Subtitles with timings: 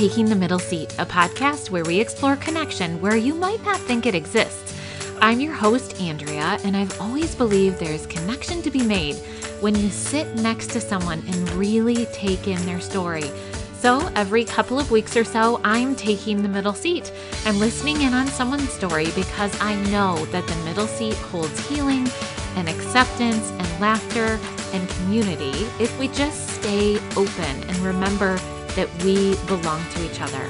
[0.00, 4.06] Taking the Middle Seat, a podcast where we explore connection where you might not think
[4.06, 4.74] it exists.
[5.20, 9.16] I'm your host, Andrea, and I've always believed there's connection to be made
[9.60, 13.30] when you sit next to someone and really take in their story.
[13.74, 17.12] So, every couple of weeks or so, I'm taking the middle seat.
[17.44, 22.08] I'm listening in on someone's story because I know that the middle seat holds healing
[22.56, 24.40] and acceptance and laughter
[24.72, 28.40] and community if we just stay open and remember
[28.76, 30.44] that we belong to each other.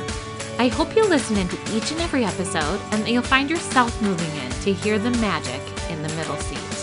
[0.58, 4.30] I hope you'll listen into each and every episode and that you'll find yourself moving
[4.42, 5.60] in to hear the magic
[5.90, 6.80] in the middle seat.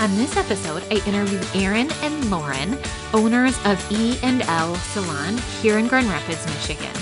[0.00, 2.78] On this episode, I interview Erin and Lauren,
[3.14, 6.94] owners of E&L Salon here in Grand Rapids, Michigan.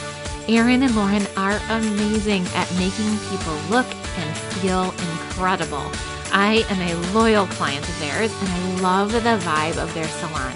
[0.48, 5.90] Erin and Lauren are amazing at making people look and feel incredible.
[6.32, 10.52] I am a loyal client of theirs and I love the vibe of their salon.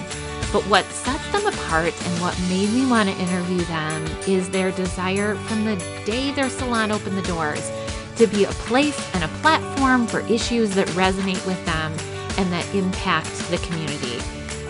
[0.53, 4.71] But what sets them apart and what made me want to interview them is their
[4.73, 7.71] desire from the day their salon opened the doors
[8.17, 11.93] to be a place and a platform for issues that resonate with them
[12.39, 14.19] and that impact the community.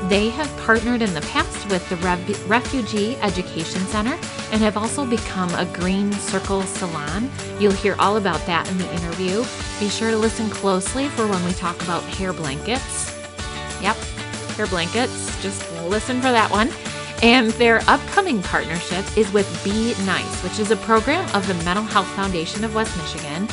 [0.09, 1.97] They have partnered in the past with the
[2.47, 4.19] Refugee Education Center
[4.53, 7.31] and have also become a Green Circle Salon.
[7.59, 9.45] You'll hear all about that in the interview.
[9.81, 13.15] Be sure to listen closely for when we talk about hair blankets.
[13.83, 13.97] Yep,
[14.59, 15.41] hair blankets.
[15.41, 16.71] Just listen for that one.
[17.23, 21.85] And their upcoming partnership is with Be Nice, which is a program of the Mental
[21.85, 23.49] Health Foundation of West Michigan.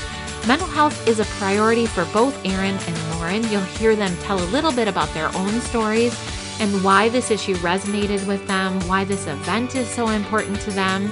[0.47, 3.43] Mental health is a priority for both Erin and Lauren.
[3.49, 6.13] You'll hear them tell a little bit about their own stories
[6.59, 11.11] and why this issue resonated with them, why this event is so important to them.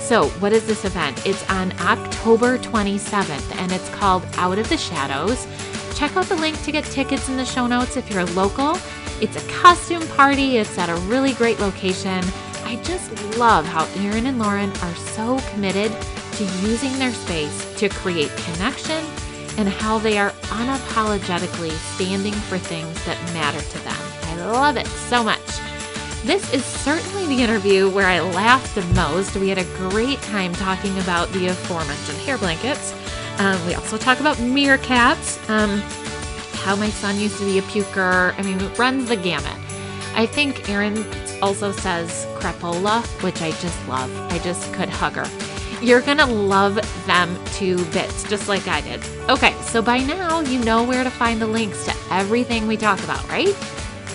[0.00, 1.26] So, what is this event?
[1.26, 5.46] It's on October 27th and it's called Out of the Shadows.
[5.94, 8.76] Check out the link to get tickets in the show notes if you're local.
[9.20, 12.22] It's a costume party, it's at a really great location.
[12.64, 15.92] I just love how Erin and Lauren are so committed
[16.32, 19.04] to using their space to create connection
[19.56, 23.96] and how they are unapologetically standing for things that matter to them.
[24.22, 25.40] I love it so much.
[26.24, 29.36] This is certainly the interview where I laughed the most.
[29.36, 32.94] We had a great time talking about the aforementioned hair blankets.
[33.38, 35.82] Um, we also talk about meerkats, um,
[36.64, 38.34] how my son used to be a puker.
[38.38, 39.58] I mean, it runs the gamut.
[40.14, 41.04] I think Erin
[41.42, 44.10] also says crapola, which I just love.
[44.32, 45.28] I just could hug her.
[45.84, 46.76] You're gonna love
[47.06, 49.04] them to bits, just like I did.
[49.28, 52.98] Okay, so by now you know where to find the links to everything we talk
[53.04, 53.54] about, right?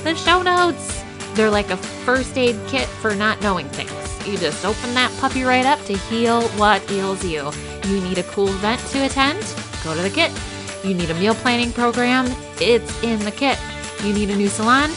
[0.03, 1.03] The show notes.
[1.35, 4.27] They're like a first aid kit for not knowing things.
[4.27, 7.51] You just open that puppy right up to heal what ails you.
[7.85, 9.39] You need a cool event to attend?
[9.83, 10.31] Go to the kit.
[10.84, 12.25] You need a meal planning program?
[12.62, 13.59] It's in the kit.
[14.03, 14.90] You need a new salon?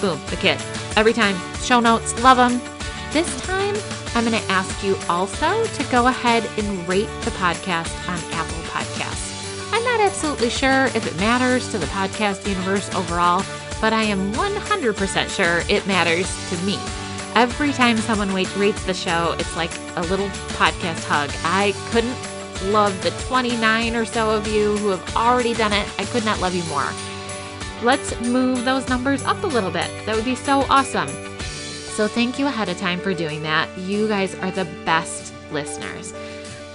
[0.00, 0.64] Boom, the kit.
[0.96, 1.36] Every time.
[1.60, 2.60] Show notes, love them.
[3.12, 3.74] This time,
[4.14, 8.62] I'm going to ask you also to go ahead and rate the podcast on Apple
[8.64, 9.72] Podcasts.
[9.72, 13.44] I'm not absolutely sure if it matters to the podcast universe overall,
[13.80, 16.78] but I am 100% sure it matters to me.
[17.34, 21.30] Every time someone rates the show, it's like a little podcast hug.
[21.44, 22.14] I couldn't
[22.64, 25.88] love the 29 or so of you who have already done it.
[25.98, 26.88] I could not love you more.
[27.82, 29.90] Let's move those numbers up a little bit.
[30.06, 31.08] That would be so awesome.
[31.38, 33.68] So, thank you ahead of time for doing that.
[33.76, 36.14] You guys are the best listeners.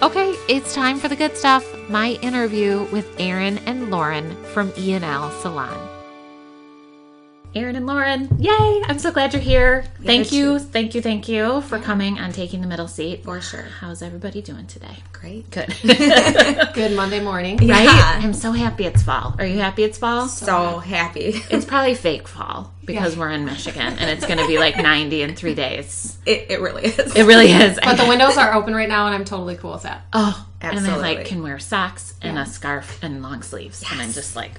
[0.03, 1.65] Okay, it's time for the good stuff.
[1.89, 5.86] My interview with Erin and Lauren from E&L Salon.
[7.57, 8.84] Erin and Lauren, yay!
[8.85, 9.84] I'm so glad you're here.
[10.03, 13.23] Thank you, thank you, thank you for coming and taking the middle seat.
[13.23, 13.63] For sure.
[13.63, 14.97] How's everybody doing today?
[15.12, 15.50] Great.
[15.50, 15.73] Good.
[16.75, 17.57] Good Monday morning.
[17.57, 17.85] Right?
[17.85, 18.19] Yeah.
[18.22, 19.35] I'm so happy it's fall.
[19.40, 20.28] Are you happy it's fall?
[20.28, 21.41] So happy.
[21.50, 23.19] It's probably fake fall because Yeah.
[23.19, 26.17] we're in Michigan and it's going to be like 90 in three days.
[26.25, 27.15] It, it really is.
[27.15, 27.77] It really is.
[27.83, 30.01] But the windows are open right now, and I'm totally cool with that.
[30.13, 30.89] Oh, Absolutely.
[30.94, 34.35] and I like can wear socks and a scarf and long sleeves, and I'm just
[34.35, 34.53] like,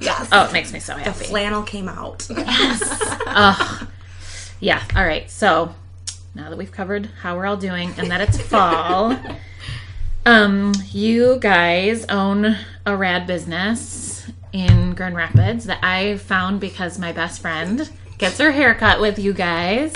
[0.00, 0.28] Yes.
[0.32, 1.10] oh, it makes me so happy.
[1.18, 2.26] the flannel came out.
[2.28, 2.82] Yes.
[3.26, 3.88] Ugh.
[4.60, 4.82] Yeah.
[4.94, 5.30] All right.
[5.30, 5.74] So
[6.34, 9.16] now that we've covered how we're all doing and that it's fall,
[10.26, 14.19] um, you guys own a rad business
[14.52, 19.32] in Grand Rapids that I found because my best friend gets her haircut with you
[19.32, 19.94] guys.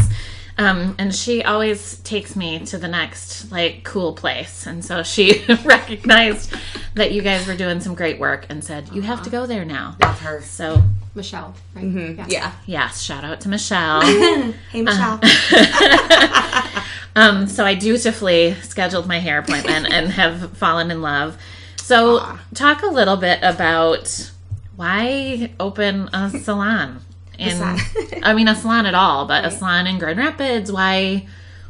[0.56, 4.66] Um, and she always takes me to the next like cool place.
[4.66, 6.54] And so she recognized
[6.94, 9.64] that you guys were doing some great work and said, You have to go there
[9.64, 9.96] now.
[9.98, 10.42] That's her.
[10.42, 10.82] So
[11.16, 11.84] Michelle, right?
[11.84, 12.30] Mm-hmm.
[12.30, 12.52] Yeah.
[12.66, 14.02] yes, shout out to Michelle.
[14.70, 15.20] Hey, Michelle.
[17.16, 21.38] Um, so I dutifully scheduled my hair appointment and have fallen in love.
[21.76, 22.40] So Aw.
[22.54, 24.32] talk a little bit about
[24.76, 27.00] why open a salon
[27.38, 27.78] in salon.
[28.22, 30.70] I mean a salon at all, but a salon in Grand Rapids.
[30.72, 31.26] Why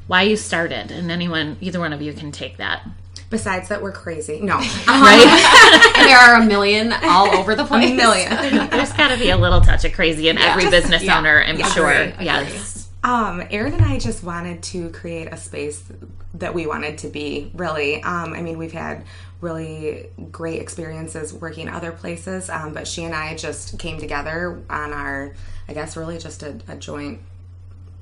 [0.07, 2.87] why you started, and anyone, either one of you can take that.
[3.31, 4.39] Besides that, we're crazy.
[4.41, 5.93] No, um, Right?
[5.97, 7.91] And there are a million all over the place.
[7.91, 8.31] a million.
[8.71, 11.19] There's got to be a little touch of crazy in every business yeah.
[11.19, 11.69] owner, I'm Yeah.
[11.69, 11.91] sure.
[11.91, 12.59] Agree, agree.
[13.05, 15.85] Um, Erin and I just wanted to create a space
[16.33, 18.03] that we wanted to be, really.
[18.03, 19.05] Um, I mean, we've had
[19.43, 24.95] really great experiences working other places, um, but she and I just came together on
[24.95, 25.35] our,
[25.69, 27.21] I guess, really just a, a joint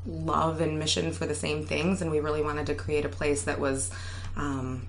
[0.07, 3.43] love and mission for the same things, and we really wanted to create a place
[3.43, 3.91] that was
[4.37, 4.87] um,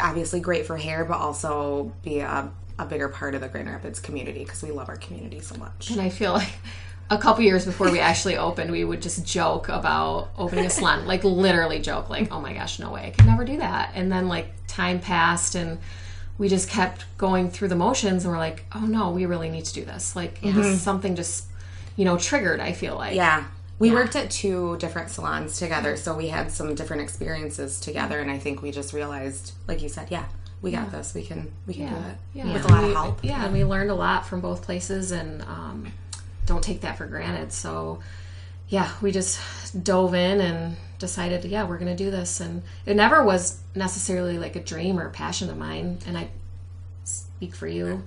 [0.00, 4.00] obviously great for hair, but also be a, a bigger part of the Grand Rapids
[4.00, 5.90] community because we love our community so much.
[5.90, 6.54] And I feel like
[7.10, 11.06] a couple years before we actually opened, we would just joke about opening a salon,
[11.06, 14.10] like literally joke, like, "Oh my gosh, no way, I could never do that." And
[14.12, 15.78] then like time passed, and
[16.36, 19.64] we just kept going through the motions, and we're like, "Oh no, we really need
[19.64, 20.38] to do this." Like
[20.76, 21.46] something just,
[21.96, 22.60] you know, triggered.
[22.60, 23.44] I feel like, Yeah.
[23.80, 28.28] We worked at two different salons together, so we had some different experiences together, and
[28.28, 30.24] I think we just realized, like you said, yeah,
[30.60, 31.14] we got this.
[31.14, 33.24] We can, we can do it yeah, with a lot of we- help.
[33.24, 35.92] Yeah, and we learned a lot from both places, and um,
[36.48, 37.52] don't take that for granted.
[37.52, 38.00] So,
[38.68, 39.38] yeah, we just
[39.84, 42.40] dove in and decided, yeah, we're going to do this.
[42.40, 45.98] And it never was necessarily like a dream or a passion of mine.
[46.06, 46.28] And I
[47.04, 48.02] speak for you.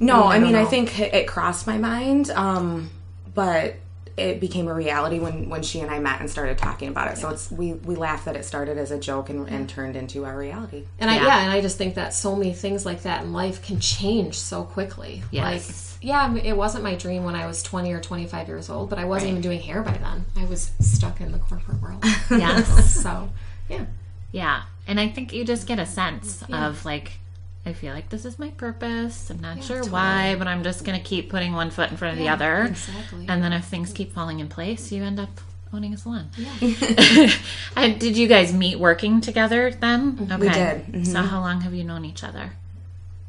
[0.00, 0.68] No, I, I mean, I know.
[0.68, 2.90] think it, it crossed my mind, um,
[3.34, 3.76] but
[4.18, 7.18] it became a reality when, when she and I met and started talking about it.
[7.18, 10.24] So it's we we laughed that it started as a joke and, and turned into
[10.24, 10.84] our reality.
[10.98, 11.26] And I Yeah.
[11.26, 14.38] yeah, and I just think that so many things like that in life can change
[14.38, 15.22] so quickly.
[15.30, 15.96] Yes.
[16.00, 18.98] Like yeah, it wasn't my dream when I was 20 or 25 years old, but
[19.00, 20.24] I wasn't even doing hair by then.
[20.36, 22.04] I was stuck in the corporate world.
[22.30, 23.02] Yes.
[23.02, 23.30] so,
[23.68, 23.86] yeah.
[24.30, 24.62] Yeah.
[24.86, 27.18] And I think you just get a sense of like,
[27.66, 29.30] I feel like this is my purpose.
[29.30, 32.12] I'm not sure why, but I'm just going to keep putting one foot in front
[32.14, 32.64] of the other.
[32.64, 33.26] exactly.
[33.28, 35.28] And then if things keep falling in place, you end up
[35.72, 36.30] owning a salon.
[36.36, 37.30] Yeah.
[37.76, 40.28] And did you guys meet working together then?
[40.32, 40.82] Okay.
[40.90, 41.06] did.
[41.06, 42.52] So how long have you known each other?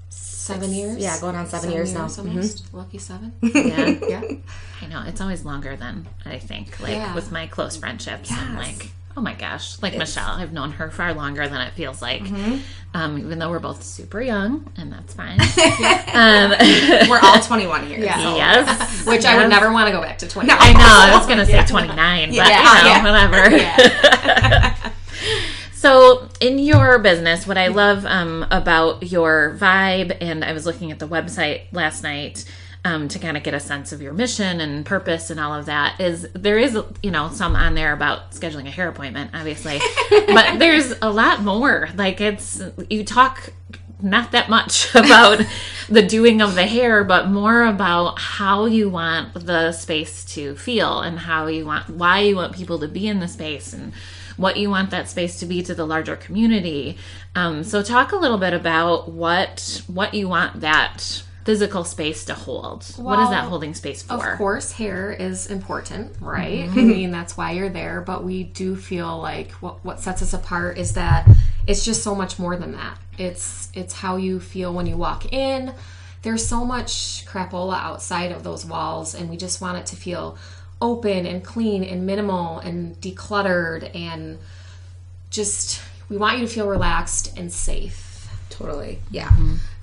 [0.10, 0.98] Seven years?
[0.98, 2.06] yeah, going on seven years now.
[2.06, 2.30] Mm-hmm.
[2.30, 2.74] almost.
[2.74, 3.34] Lucky seven.
[3.44, 3.88] Yeah.
[4.08, 4.22] yeah.
[4.82, 6.80] I know it's always longer than I think.
[6.80, 7.14] Like Yeah.
[7.14, 11.14] with my close friendships, I'm like, oh my gosh, like Michelle, I've known her far
[11.14, 12.22] longer than it feels like.
[12.22, 12.58] Mm-hmm.
[12.94, 15.40] Um, even though we're both super young, and that's fine.
[16.14, 16.52] um,
[17.10, 18.00] We're all 21 here.
[18.00, 18.18] Yeah.
[18.20, 20.50] so- yes, Which I would never want to go back to 20.
[20.52, 20.80] I know.
[20.82, 22.98] I was gonna say 29, but Yeah.
[22.98, 24.90] you know, whatever.
[25.74, 30.92] So, in your business, what I love um, about your vibe, and I was looking
[30.92, 32.44] at the website last night
[32.86, 35.66] um, to kind of get a sense of your mission and purpose and all of
[35.66, 39.80] that, is there is, you know, some on there about scheduling a hair appointment, obviously,
[40.10, 41.90] but there's a lot more.
[41.96, 43.52] Like, it's, you talk
[44.02, 45.42] not that much about
[45.90, 51.02] the doing of the hair, but more about how you want the space to feel
[51.02, 53.94] and how you want, why you want people to be in the space and
[54.38, 56.98] what you want that space to be to the larger community.
[57.36, 62.36] Um, so, talk a little bit about what what you want that physical space to
[62.36, 62.86] hold.
[62.98, 64.14] what is that holding space for?
[64.14, 66.60] Of course, hair is important, right?
[66.70, 66.80] Mm-hmm.
[66.80, 68.02] I mean, that's why you're there.
[68.02, 71.28] But we do feel like what what sets us apart is that
[71.66, 73.00] it's just so much more than that.
[73.18, 75.74] It's it's how you feel when you walk in.
[76.22, 80.38] There's so much crapola outside of those walls, and we just want it to feel
[80.80, 84.38] open and clean and minimal and decluttered and
[85.32, 88.09] just we want you to feel relaxed and safe.
[88.60, 89.00] Totally.
[89.10, 89.32] Yeah.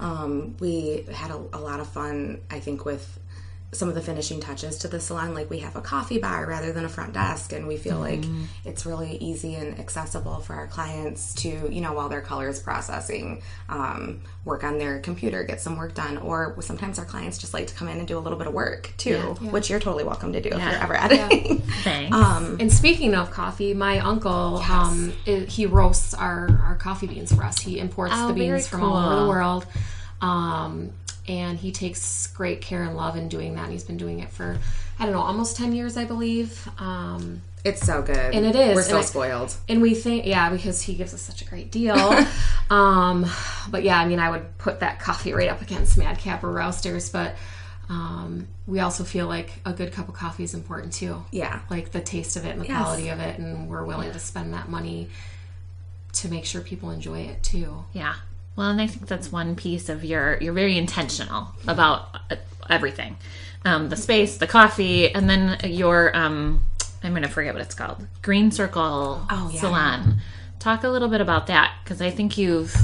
[0.00, 3.18] Um, we had a, a lot of fun, I think, with
[3.72, 5.34] some of the finishing touches to the salon.
[5.34, 8.24] Like we have a coffee bar rather than a front desk, and we feel like
[8.64, 13.42] it's really easy and accessible for our clients to, you know, while their colors processing,
[13.68, 16.16] um, work on their computer, get some work done.
[16.18, 18.54] Or sometimes our clients just like to come in and do a little bit of
[18.54, 19.18] work too,
[19.50, 21.58] which you're totally welcome to do if you're ever at editing.
[21.82, 22.16] Thanks.
[22.60, 27.58] And speaking of coffee, my uncle, um, he roasts our, our coffee beans for us.
[27.60, 29.66] He imports Oh, the beans from all over the world.
[30.22, 30.92] Um,
[31.28, 33.64] and he takes great care and love in doing that.
[33.64, 34.58] And he's been doing it for,
[34.98, 36.68] I don't know, almost 10 years, I believe.
[36.78, 38.16] Um, it's so good.
[38.34, 39.54] And it is, We're so and I- spoiled.
[39.68, 41.96] and we think, yeah, because he gives us such a great deal.
[42.70, 43.26] um,
[43.70, 47.10] but yeah, I mean, I would put that coffee right up against Madcap or Roasters.
[47.10, 47.34] But
[47.88, 51.60] um, we also feel like a good cup of coffee is important too Yeah.
[51.70, 52.82] like the taste of it and the Yes.
[52.82, 55.08] quality of it and we're willing to spend that money
[56.14, 58.14] to make sure people enjoy it too Yeah.
[58.56, 62.36] Well, and I think that's one piece of your you're very intentional about uh,
[62.70, 63.16] everything.
[63.64, 66.62] Um, the space, the coffee, and then your um,
[67.02, 68.06] I'm going to forget what it's called.
[68.22, 69.60] Green Circle Oh, yeah.
[69.60, 70.18] Salon.
[70.58, 72.74] Talk a little bit about that because I think you've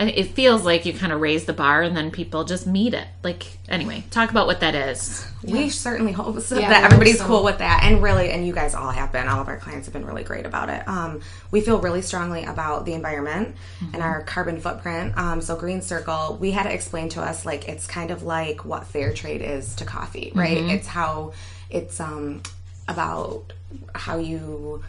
[0.00, 3.06] it feels like you kind of raise the bar and then people just meet it.
[3.22, 5.26] Like, anyway, talk about what that is.
[5.42, 7.26] We certainly hope so Yeah, that everybody's so.
[7.26, 7.82] cool with that.
[7.84, 10.24] And really, and you guys all have been, all of our clients have been really
[10.24, 10.86] great about it.
[10.88, 13.94] Um, we feel really strongly about the environment Mm-hmm.
[13.94, 15.16] and our carbon footprint.
[15.16, 18.64] Um, so, Green Circle, we had it explained to us like it's kind of like
[18.64, 20.58] what fair trade is to coffee, right?
[20.58, 20.70] Mm-hmm.
[20.70, 21.32] It's how
[21.70, 22.42] it's um,
[22.88, 23.52] about
[23.94, 24.82] how you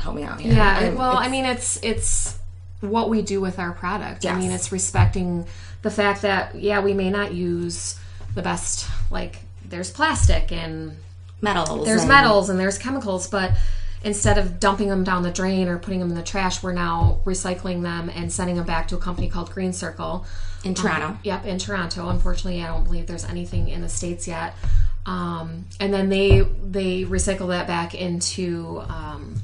[0.00, 0.52] help me out here.
[0.54, 2.37] Yeah, And well, I mean, it's it's
[2.80, 4.24] what we do with our product.
[4.26, 5.46] I mean, it's respecting
[5.82, 7.98] the fact that yeah, we may not use
[8.34, 8.88] the best.
[9.10, 10.96] Like, there's plastic and
[11.40, 11.86] metals.
[11.86, 13.52] there's and- metals and there's chemicals, but
[14.04, 17.18] instead of dumping them down the drain or putting them in the trash, we're now
[17.24, 20.24] recycling them and sending them back to a company called Green Circle.
[20.64, 21.06] in Toronto.
[21.06, 22.08] Um, Yep, in Toronto.
[22.08, 24.54] Unfortunately, I don't believe there's anything in the states yet.
[25.06, 29.36] Um, and then they they recycle that back into um,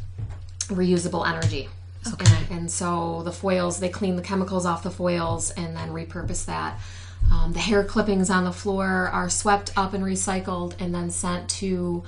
[0.68, 1.68] reusable energy.
[2.12, 2.34] Okay.
[2.50, 6.44] And, and so the foils, they clean the chemicals off the foils and then repurpose
[6.46, 6.78] that.
[7.32, 11.48] Um, the hair clippings on the floor are swept up and recycled and then sent
[11.50, 12.04] to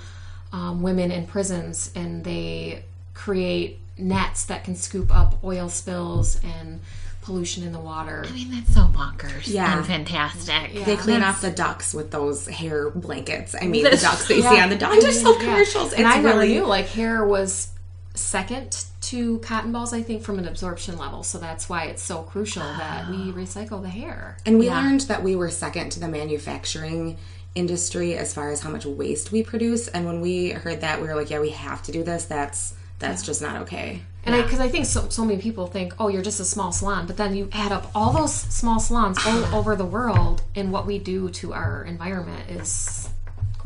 [0.53, 2.85] um, women in prisons, and they
[3.15, 6.81] create nets that can scoop up oil spills and
[7.23, 8.25] pollution in the water.
[8.29, 9.79] I mean, that's so bonkers Yeah.
[9.79, 10.85] and fantastic.
[10.85, 13.55] They clean That's- off the ducks with those hair blankets.
[13.61, 15.03] I mean, the ducks that you see on the ducks.
[15.03, 15.45] There's so Yeah.
[15.45, 15.93] commercials.
[15.93, 17.69] And it's I never really knew like hair was
[18.17, 21.23] second to cotton balls, I think, from an absorption level.
[21.23, 24.37] So that's why it's so crucial that we recycle the hair.
[24.45, 24.81] And we Yeah.
[24.81, 27.17] learned that we were second to the manufacturing
[27.55, 29.89] industry as far as how much waste we produce.
[29.89, 32.25] And when we heard that, we were like, yeah, we have to do this.
[32.25, 34.01] That's that's just not okay.
[34.25, 36.73] And I because I think so, so many people think, oh, you're just a small
[36.73, 40.73] salon, but then you add up all those small salons all over the world, and
[40.73, 43.09] what we do to our environment is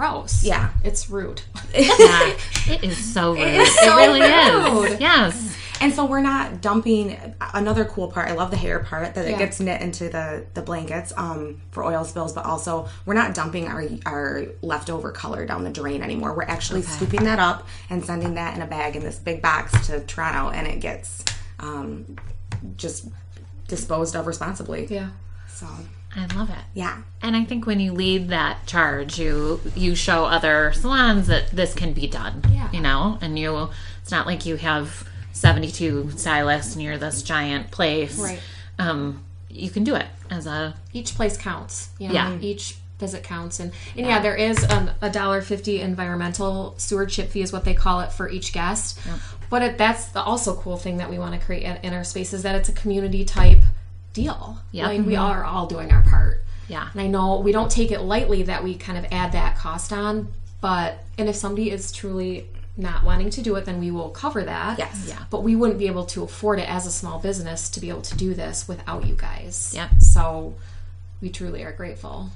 [0.01, 0.43] gross.
[0.43, 0.71] Yeah.
[0.83, 1.43] it's rude.
[1.73, 2.37] Yeah,
[2.69, 3.43] it is so rude.
[3.43, 4.93] It, so really rude.
[4.93, 5.01] is.
[5.01, 5.57] Yes.
[5.81, 7.17] And so we're not dumping
[7.55, 8.29] another cool part.
[8.29, 11.85] I love the hair part that it gets knit into the the blankets um, for
[11.85, 16.35] oil spills, but also we're not dumping our our leftover color down the drain anymore.
[16.35, 19.87] We're actually scooping that up and sending that in a bag in this big box
[19.87, 21.25] to Toronto, and it gets
[21.61, 22.17] um,
[22.77, 23.09] just
[23.69, 24.87] disposed of responsibly.
[24.87, 25.11] Yeah.
[25.49, 25.67] So
[26.17, 26.59] I love it.
[26.75, 31.51] yeah, And I think when you lead that charge, you you show other salons that
[31.51, 32.43] this can be done.
[32.51, 32.69] Yeah.
[32.73, 33.71] You know, and you
[34.03, 38.19] it's not like you have 72 stylists near this giant place.
[38.19, 38.41] Right.
[38.79, 41.91] Um, you can do it as a each place counts.
[41.99, 42.39] You know, Yeah.
[42.41, 47.41] Each visit counts, and and yeah, there is um, a dollar fifty environmental stewardship fee
[47.43, 48.99] is what they call it for each guest.
[49.49, 52.33] But it, that's the also cool thing that we want to create in our space
[52.33, 53.63] is that it's a community type
[54.13, 54.59] deal.
[54.73, 54.87] Yep.
[54.87, 55.23] Like we mm-hmm.
[55.23, 56.43] are all doing our part.
[56.69, 56.89] Yeah.
[56.93, 59.93] And I know we don't take it lightly that we kind of add that cost
[59.93, 60.29] on,
[60.61, 64.43] but and if somebody is truly not wanting to do it, then we will cover
[64.45, 64.79] that.
[64.79, 65.07] Yes.
[65.09, 65.25] Yeah.
[65.31, 68.03] But we wouldn't be able to afford it as a small business to be able
[68.03, 69.73] to do this without you guys.
[69.75, 69.91] Yep.
[70.01, 70.55] So
[71.21, 72.31] we truly are grateful.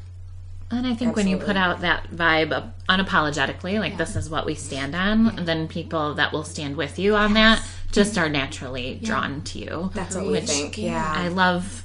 [0.70, 4.44] And I think when you put out that vibe of unapologetically, like this is what
[4.44, 7.64] we stand on, then people that will stand with you on that
[7.94, 9.90] just are naturally drawn to you.
[9.94, 10.76] that's what we Which- think.
[10.78, 10.92] yeah.
[10.92, 11.84] Yeah, I love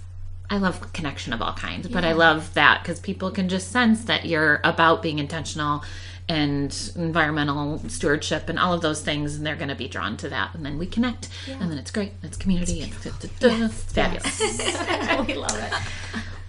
[0.52, 4.06] I love connection of all kinds, but I love that because people can just sense
[4.06, 5.84] that you're about being intentional
[6.28, 10.30] and environmental stewardship and all of those things, and they're going to be drawn to
[10.30, 12.14] that, and then we connect, and then it's great.
[12.24, 12.82] It's community.
[12.82, 14.40] It's, it's fabulous.
[15.28, 15.74] we love it.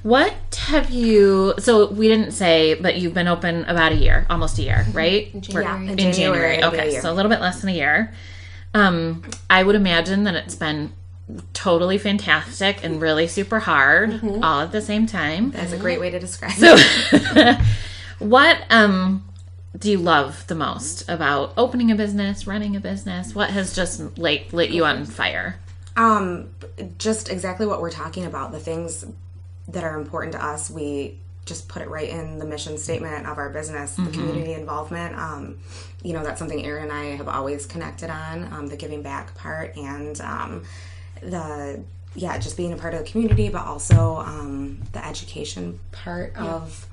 [0.02, 0.34] What
[0.68, 1.52] have you?
[1.58, 4.96] So we didn't say, but you've been open about a year, almost a year, mm-hmm.
[4.96, 5.34] right?
[5.34, 5.66] In January.
[5.66, 6.12] Yeah, In in January.
[6.14, 7.02] January, a Okay, year.
[7.02, 8.14] so a little bit less than a year.
[8.74, 10.92] Um, I would imagine that it's been
[11.52, 14.42] totally fantastic and really super hard Mm-hmm.
[14.42, 15.50] all at the same time.
[15.52, 17.58] that's a great way to describe it.
[18.18, 19.24] What um
[19.78, 23.34] do you love the most about opening a business, running a business?
[23.34, 25.58] What has just lit, lit you on fire?
[25.96, 26.50] Um,
[26.98, 28.52] just exactly what we're talking about.
[28.52, 29.06] The things
[29.68, 31.18] that are important to us, we
[31.50, 33.96] just put it right in the mission statement of our business.
[33.96, 35.18] The community involvement.
[35.18, 35.58] Um,
[36.02, 38.50] you know, that's something Erin and I have always connected on.
[38.52, 40.62] Um, the giving back part and um,
[41.20, 41.82] the
[42.14, 46.86] yeah, just being a part of the community, but also um, the education part of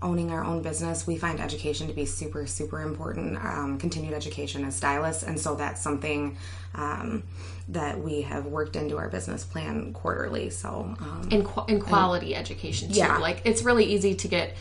[0.00, 3.36] owning our own business, we find education to be super, super important.
[3.44, 6.36] Um, continued education as stylists, and so that's something
[6.74, 7.22] um,
[7.68, 10.50] that we have worked into our business plan quarterly.
[10.50, 12.98] So, um, And, qu- and quality education too.
[12.98, 13.18] Yeah.
[13.18, 14.54] Like it's really easy to get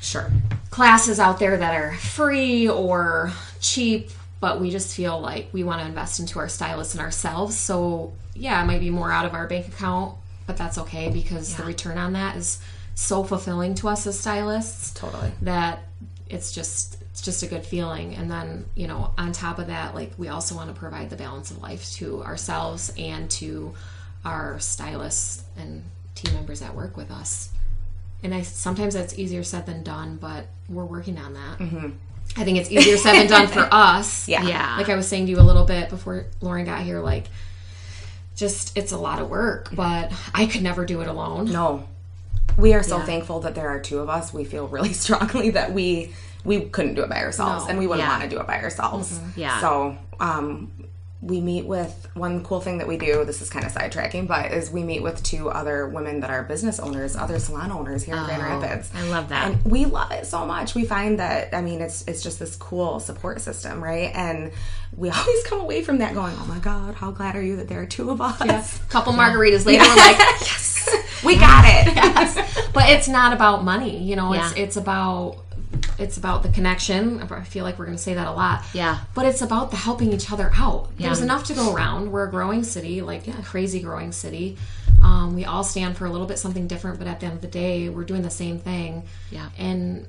[0.00, 0.30] sure,
[0.70, 5.80] classes out there that are free or cheap, but we just feel like we want
[5.80, 7.56] to invest into our stylists and ourselves.
[7.56, 11.54] So yeah, it might be more out of our bank account, but that's okay because
[11.56, 12.60] the return on that is
[12.94, 15.32] so fulfilling to us as stylists totally.
[15.42, 15.80] that
[16.28, 19.94] it's just it's just a good feeling and then you know on top of that
[19.94, 23.74] like we also want to provide the balance of life to ourselves and to
[24.24, 25.82] our stylists and
[26.14, 27.50] team members that work with us.
[28.22, 31.58] And I sometimes that's easier said than done, but we're working on that.
[31.58, 31.90] Mm-hmm.
[32.36, 34.28] I think it's easier said than done for us.
[34.28, 34.44] Yeah.
[34.44, 34.76] Yeah.
[34.76, 37.24] Like I was saying to you a little bit before Lauren got here, like
[38.36, 39.76] just it's a lot of work, mm-hmm.
[39.76, 41.46] but I could never do it alone.
[41.46, 41.88] No.
[42.56, 44.32] We are so thankful that there are two of us.
[44.32, 46.12] We feel really strongly that we
[46.44, 47.70] we couldn't do it by ourselves No.
[47.70, 48.18] and we wouldn't Yeah.
[48.18, 49.20] want to do it by ourselves.
[49.36, 49.60] Yeah.
[49.60, 50.72] So, um
[51.24, 54.50] we meet with one cool thing that we do, this is kind of sidetracking, but
[54.50, 58.16] is we meet with two other women that are business owners, other salon owners here
[58.16, 58.90] in Grand Rapids.
[58.92, 59.46] I love that.
[59.52, 60.74] And we love it so much.
[60.74, 64.10] We find that I mean it's it's just this cool support system, right?
[64.12, 64.50] And
[64.96, 67.68] we always come away from that going, "Oh my god, how glad are you that
[67.68, 70.61] there are two of us?" couple margaritas later, we're like, yes.
[71.86, 72.70] It.
[72.74, 74.62] but it's not about money you know it's Yeah.
[74.64, 75.36] it's about
[75.98, 78.98] it's about the connection i feel like we're going to say that a lot Yeah.
[79.14, 82.30] but it's about the helping each other out there's enough to go around we're a
[82.30, 84.56] growing city like a crazy growing city
[85.02, 87.40] um, we all stand for a little bit something different but at the end of
[87.42, 89.48] the day we're doing the same thing Yeah.
[89.58, 90.06] and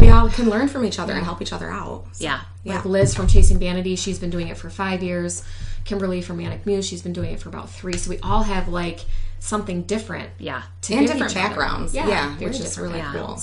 [0.00, 2.04] we all can learn from each other and help each other out.
[2.12, 2.40] So, Yeah.
[2.64, 5.42] like Liz from Chasing Vanity, she's been doing it for five years.
[5.84, 7.96] Kimberly from Manic Muse, she's been doing it for about three.
[7.96, 9.00] So we all have like
[9.44, 10.62] something different Yeah.
[10.82, 11.48] to and give different each other.
[11.48, 11.94] backgrounds.
[11.94, 13.40] Yeah, very which is different really cool.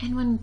[0.00, 0.38] And when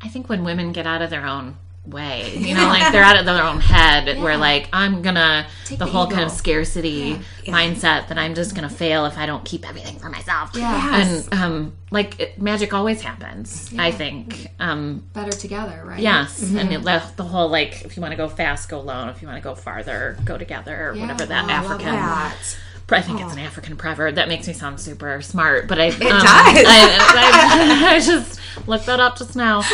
[0.00, 3.16] I think when women get out of their own way, you know, like they're out
[3.18, 8.08] of their own head, where like I'm gonna the, the whole kind of scarcity mindset
[8.08, 10.50] that I'm just gonna fail if I don't keep everything for myself.
[10.54, 10.98] Yeah.
[10.98, 11.28] Yes.
[11.30, 13.72] And um, like it, magic always happens.
[13.78, 14.48] I think.
[14.60, 16.00] Um, Better together, right?
[16.00, 16.58] yes, Mm-hmm.
[16.58, 19.08] and it, the, the whole like if you want to go fast, go alone.
[19.08, 20.90] If you want to go farther, go together.
[20.90, 21.02] Or Yeah.
[21.02, 22.75] whatever that Oh, I love African.
[22.88, 25.98] I think it's an African proverb that makes me sound super smart, but I it
[25.98, 26.22] does.
[26.24, 28.38] I, I, I just
[28.68, 29.58] looked that up just now.
[29.58, 29.64] Um,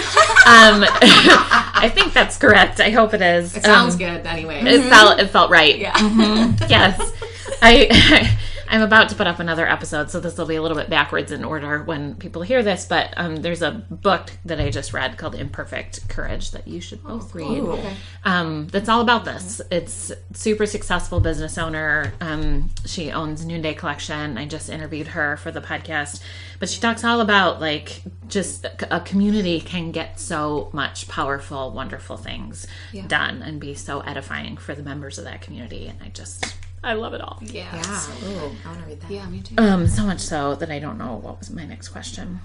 [0.46, 2.80] I think that's correct.
[2.80, 3.54] I hope it is.
[3.56, 4.62] It sounds Um, good anyway.
[4.64, 5.78] It felt it felt right.
[5.78, 5.92] yeah.
[5.92, 6.68] Mhm.
[6.70, 7.12] Yes,
[7.60, 8.36] I.
[8.72, 11.30] I'm about to put up another episode, so this will be a little bit backwards
[11.30, 12.86] in order when people hear this.
[12.86, 17.04] But um, there's a book that I just read called "Imperfect Courage" that you should
[17.04, 17.78] both read Ooh.
[18.24, 19.60] um, that's all about this.
[19.70, 22.14] It's super successful business owner.
[22.22, 24.38] Um, she owns Noonday Collection.
[24.38, 26.22] I just interviewed her for the podcast,
[26.58, 32.16] but she talks all about like just a community can get so much powerful, wonderful
[32.16, 32.66] things
[33.06, 35.88] done and be so edifying for the members of that community.
[35.88, 37.38] And I just I love it all.
[37.42, 37.74] Yeah.
[37.74, 38.28] Yeah.
[38.28, 39.10] Ooh, I want to read that.
[39.10, 39.54] Yeah, me too.
[39.56, 42.40] Um, so much so that I don't know what was my next question.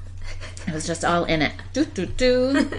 [0.68, 1.54] I was just all in it.
[1.74, 2.70] Do do do.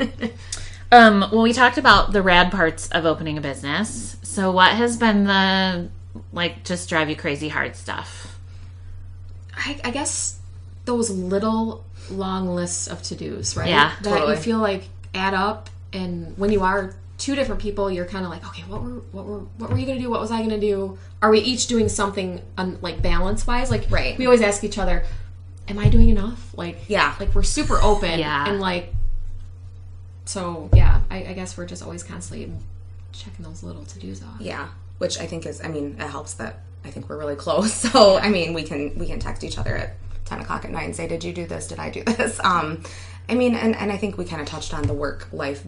[0.93, 4.17] um, well, we talked about the rad parts of opening a business.
[4.23, 5.89] So, what has been the
[6.33, 8.39] like just drive you crazy hard stuff?
[9.57, 10.39] I, I guess
[10.85, 13.69] those little long lists of to dos, right?
[13.69, 14.37] Yeah, that totally.
[14.37, 18.31] you feel like add up, and when you are two different people, you're kind of
[18.31, 20.09] like, okay, what were what were what were you gonna do?
[20.09, 20.97] What was I gonna do?
[21.21, 23.71] Are we each doing something un, like balance wise?
[23.71, 24.17] Like, Right.
[24.17, 25.05] We always ask each other,
[25.69, 27.15] "Am I doing enough?" Like, Yeah.
[27.21, 28.49] like we're super open, Yeah.
[28.49, 28.95] and like,
[30.25, 32.53] so yeah, I, I guess we're just always constantly
[33.13, 34.41] checking those little to dos off.
[34.41, 37.73] Yeah, which I think is, I mean, it helps that I think we're really close.
[37.73, 40.85] So I mean, we can we can text each other at ten o'clock at night
[40.85, 41.67] and say, "Did you do this?
[41.69, 42.83] Did I do this?" Um,
[43.29, 45.65] I mean, and and I think we kind of touched on the work life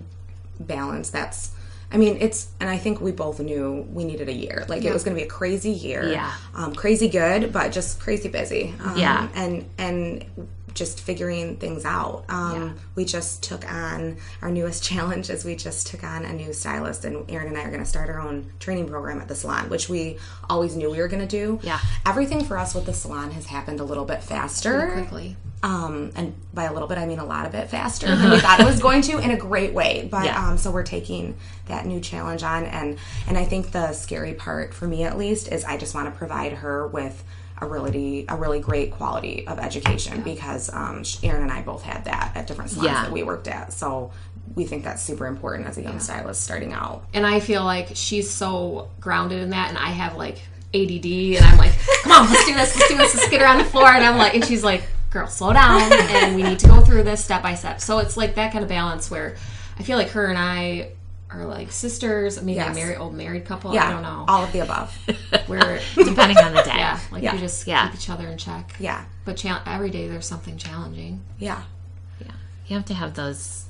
[0.61, 1.11] balance.
[1.11, 1.51] That's,
[1.93, 4.65] I mean, it's, and I think we both knew we needed a year.
[4.69, 6.09] Like it was going to be a crazy year.
[6.13, 6.33] Yeah.
[6.55, 8.75] um, crazy good, but just crazy busy.
[8.85, 9.29] Um, Yeah.
[9.35, 10.25] and and
[10.75, 12.25] just figuring things out.
[12.29, 16.53] Um, We just took on our newest challenge is we just took on a new
[16.53, 19.35] stylist, and Erin and I are going to start our own training program at the
[19.35, 21.59] salon, which we always knew we were going to do.
[21.63, 21.79] Yeah.
[22.07, 24.91] everything for us with the salon has happened a little bit faster.
[24.93, 25.37] Quickly.
[25.63, 28.39] Um, and by a little bit, I mean a lot of it faster than we
[28.41, 30.09] thought it was going to in a great way.
[30.11, 30.49] But Yeah.
[30.49, 32.97] um, so we're taking that new challenge on, and
[33.29, 36.17] and I think the scary part for me at least is I just want to
[36.19, 37.23] provide her with
[37.61, 42.05] a really a really great quality of education because um, Erin and I both had
[42.07, 43.03] that at different salons Yeah.
[43.05, 43.73] that we worked at.
[43.73, 44.13] So
[44.55, 47.05] we think that's super important as a young stylist starting out.
[47.15, 50.39] and I feel like she's so grounded in that, and I have like
[50.75, 51.05] ADD,
[51.37, 53.59] and I'm like, come on, let's do this, let's do this, let's get her on
[53.59, 56.67] the floor, and I'm like, and she's like, girl, slow down, and we need to
[56.69, 57.81] go through this step by step.
[57.81, 59.37] So it's like that kind of balance where
[59.79, 60.91] I feel like her and I
[61.33, 62.71] are like sisters, maybe Yes.
[62.73, 63.73] a married old married couple.
[63.73, 64.25] Yeah, I don't know.
[64.29, 64.97] all of the above.
[65.49, 66.75] We're Depending on the day.
[66.77, 67.35] yeah, like Yeah.
[67.35, 67.87] we just Yeah.
[67.89, 68.75] keep each other in check.
[68.81, 71.23] Yeah, But cha- every day there's something challenging.
[71.39, 71.63] yeah,
[72.19, 72.33] Yeah.
[72.67, 73.67] You have to have those.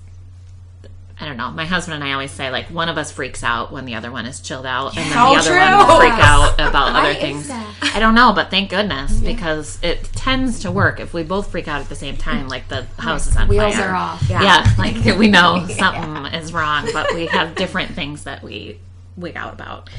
[1.20, 1.50] I don't know.
[1.50, 4.10] My husband and I always say like one of us freaks out when the other
[4.10, 5.58] one is chilled out, and then So the other true.
[5.58, 7.50] one will freak out about other things.
[7.50, 10.98] I don't know, but thank goodness because it tends to work.
[10.98, 13.74] If we both freak out at the same time, like the house is on Wheels
[13.74, 13.90] fire.
[13.90, 14.24] are off.
[14.30, 14.64] Yeah.
[14.78, 18.78] like we know something is wrong, but we have different things that we
[19.16, 19.90] wig out about,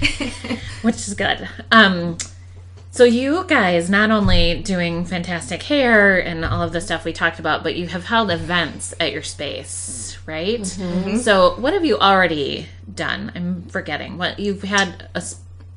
[0.81, 1.47] which is good.
[1.71, 2.17] Um,
[2.93, 7.39] So you guys not only doing fantastic hair and all of the stuff we talked
[7.39, 10.59] about, but you have held events at your space, right?
[10.59, 11.17] Mm-hmm.
[11.17, 13.31] So what have you already done?
[13.33, 14.17] I'm forgetting.
[14.17, 15.07] What you've had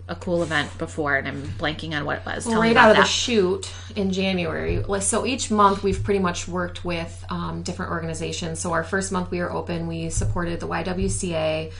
[0.09, 2.45] a cool event before, and I'm blanking on what it was.
[2.45, 3.09] Tell me right about out of the that.
[3.09, 4.83] shoot in January.
[5.01, 8.59] So each month we've pretty much worked with um, different organizations.
[8.59, 11.73] So our first month we were open, we supported the YWCA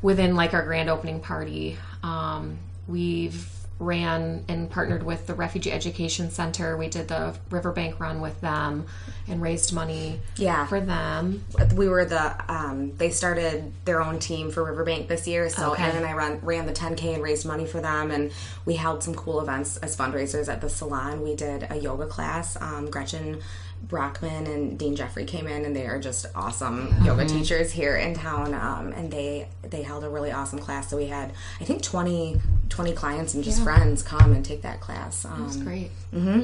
[0.00, 1.76] within like our grand opening party.
[2.04, 6.76] Um, we've ran and partnered with the Refugee Education Center.
[6.76, 8.86] We did the Riverbank Run with them
[9.28, 10.66] and raised money Yeah.
[10.66, 11.44] for them.
[11.74, 15.48] we were the um, they started their own team for Riverbank this year.
[15.50, 15.82] So Okay.
[15.82, 18.32] Erin and I ran, ran the 10k and raised money for them, and
[18.64, 21.22] we held some cool events as fundraisers at the salon.
[21.22, 22.56] We did a yoga class.
[22.60, 23.40] Um, Gretchen
[23.82, 28.14] Brockman and Dean Jeffrey came in, and they are just awesome yoga teachers here in
[28.14, 28.52] town.
[28.54, 30.90] Um, and they they held a really awesome class.
[30.90, 34.80] So we had I think 20 20 clients and just friends come and take that
[34.80, 35.24] class.
[35.24, 35.90] Um, It's great.
[36.12, 36.42] Mm-hmm.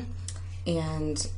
[0.66, 1.30] and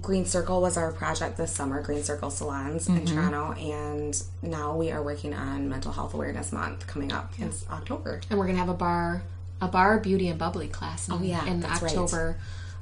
[0.00, 4.92] Green Circle was our project this summer, Green Circle Salons in Toronto, and now we
[4.92, 8.20] are working on Mental Health Awareness Month coming up in October.
[8.30, 9.22] and we're gonna have a barre
[9.60, 11.90] a barre beauty and bubbly class in, Oh, yeah, in that's right.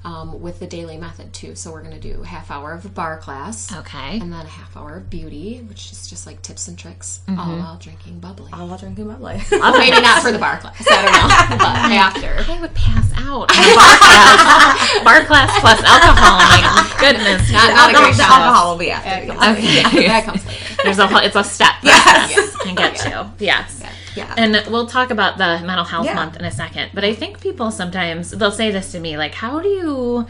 [0.04, 2.84] October um, with the Dailey Method too so we're gonna do a half hour of
[2.84, 4.18] a barre class Okay.
[4.20, 7.38] and then a half hour of beauty which is just like tips and tricks Mm-hmm.
[7.40, 9.40] all while drinking bubbly All while drinking bubbly.
[9.50, 13.50] maybe not for the barre class i don't know but after I would pass out
[13.52, 15.04] in a barre class.
[15.04, 16.38] barre class plus alcohol.
[16.38, 17.50] My goodness.
[17.52, 18.32] not, not a the, great the show.
[18.32, 19.26] alcohol will be after.
[19.26, 19.52] yeah.
[19.88, 20.06] Okay.
[20.08, 21.74] that comes later There's a whole, it's a step.
[21.82, 22.56] Yes.
[22.64, 23.30] I get you.
[23.46, 23.82] Yes.
[24.18, 24.34] Yeah.
[24.36, 26.14] And we'll talk about the mental health Yeah.
[26.14, 26.90] month in a second.
[26.94, 30.26] But I think people sometimes they'll say this to me like, how do you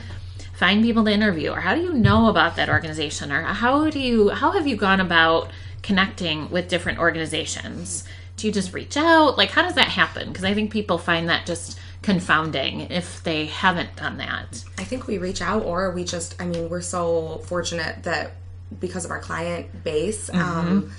[0.54, 4.00] find people to interview or how do you know about that organization or how do
[4.00, 5.50] you how have you gone about
[5.82, 8.04] connecting with different organizations?
[8.36, 9.38] Do you just reach out?
[9.38, 10.28] Like how does that happen?
[10.28, 14.64] Because I think people find that just confounding if they haven't done that.
[14.78, 18.32] I think we reach out or we just, I mean, we're so fortunate that
[18.80, 20.40] because of our client base, Mm-hmm.
[20.40, 20.92] um,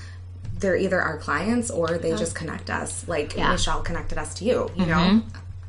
[0.60, 3.08] they're either our clients or they just connect us.
[3.08, 3.44] Like Yeah.
[3.44, 3.52] Mm-hmm.
[3.54, 5.22] Michelle connected us to you, you know?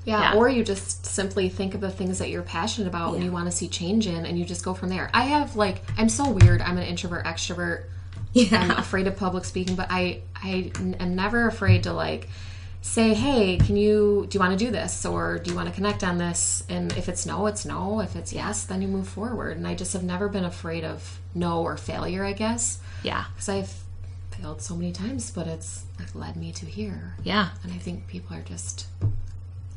[0.05, 0.35] Yeah, Yeah.
[0.35, 3.47] or you just simply think of the things that you're passionate about and you want
[3.51, 5.11] to see change in, and you just go from there.
[5.13, 6.61] I have like, I'm so weird.
[6.63, 7.85] I'm an introvert, extrovert.
[8.33, 8.61] Yeah.
[8.63, 12.29] I'm afraid of public speaking, but I I am never afraid to like
[12.81, 15.75] say, hey, can you do you want to do this or do you want to
[15.75, 16.63] connect on this?
[16.69, 18.01] And if it's no, it's no.
[18.01, 19.57] If it's yes, then you move forward.
[19.57, 22.25] And I just have never been afraid of no or failure.
[22.25, 23.25] I guess Yeah.
[23.35, 23.75] because I've
[24.41, 27.15] failed so many times, but it's like led me to here.
[27.23, 27.51] Yeah.
[27.63, 28.87] And I think people are just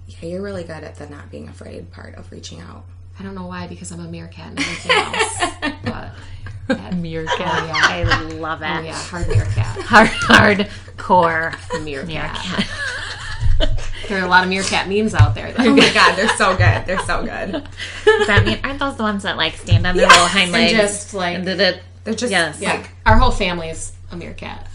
[0.07, 2.85] Yeah, you're really good at the not being afraid part of reaching out.
[3.19, 5.39] I don't know why, because I'm a meerkat and everything else.
[5.83, 6.11] but
[6.67, 7.39] that, Meerkat.
[7.39, 7.73] Oh, yeah.
[7.75, 8.69] I love oh, it.
[8.69, 9.77] oh yeah, hard meerkat.
[9.81, 12.07] Hard hardcore Meerkat.
[12.07, 12.67] meerkat.
[14.07, 15.53] There are a lot of meerkat memes out there.
[15.57, 16.85] Oh my god, they're so good.
[16.85, 17.51] They're so good.
[18.05, 20.73] Does that mean aren't those the ones that like stand on their little hind legs
[20.73, 21.81] And just, like- and did it?
[22.03, 22.59] They're just Yes.
[22.59, 24.67] Yeah, like our whole family is a meerkat,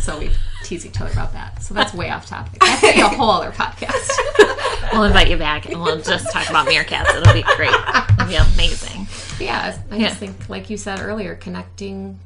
[0.00, 0.30] so we
[0.64, 1.62] tease each other about that.
[1.62, 2.60] So that's way off topic.
[2.60, 4.10] That could be a whole other podcast.
[4.92, 7.14] We'll invite you back and we'll just talk about meerkats.
[7.16, 7.70] It'll be great.
[7.70, 9.06] It'll be amazing.
[9.38, 10.08] Yeah, I Yeah.
[10.08, 12.18] just think, like you said earlier, connecting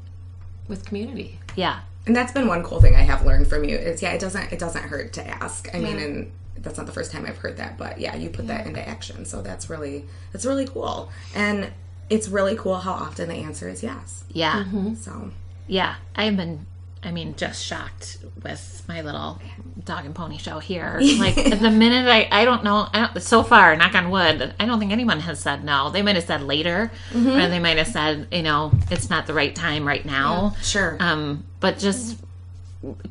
[0.67, 1.39] with community.
[1.57, 1.81] Yeah.
[2.07, 4.51] and that's been one cool thing I have learned from you is yeah, it doesn't
[4.51, 5.69] it doesn't hurt to ask.
[5.75, 8.47] I mean, and that's not the first time I've heard that, but yeah, you put
[8.47, 9.27] that into action.
[9.27, 11.11] So that's really that's really cool.
[11.35, 11.71] And
[12.09, 14.25] it's really cool how often the answer is yes.
[14.31, 14.65] Yeah.
[14.65, 14.95] Mm-hmm.
[14.95, 15.33] So
[15.67, 15.97] Yeah.
[16.15, 16.67] I've been
[17.05, 19.39] I mean, just shocked with my little
[19.85, 21.01] dog and pony show here.
[21.25, 24.67] Like the minute I, I don't know, I don't, so far, knock on wood, I
[24.67, 25.91] don't think anyone has said no.
[25.91, 29.35] They might have said later, or they might have said, you know, it's not the
[29.35, 30.55] right time right now.
[30.63, 30.97] sure.
[31.01, 32.19] Um, but just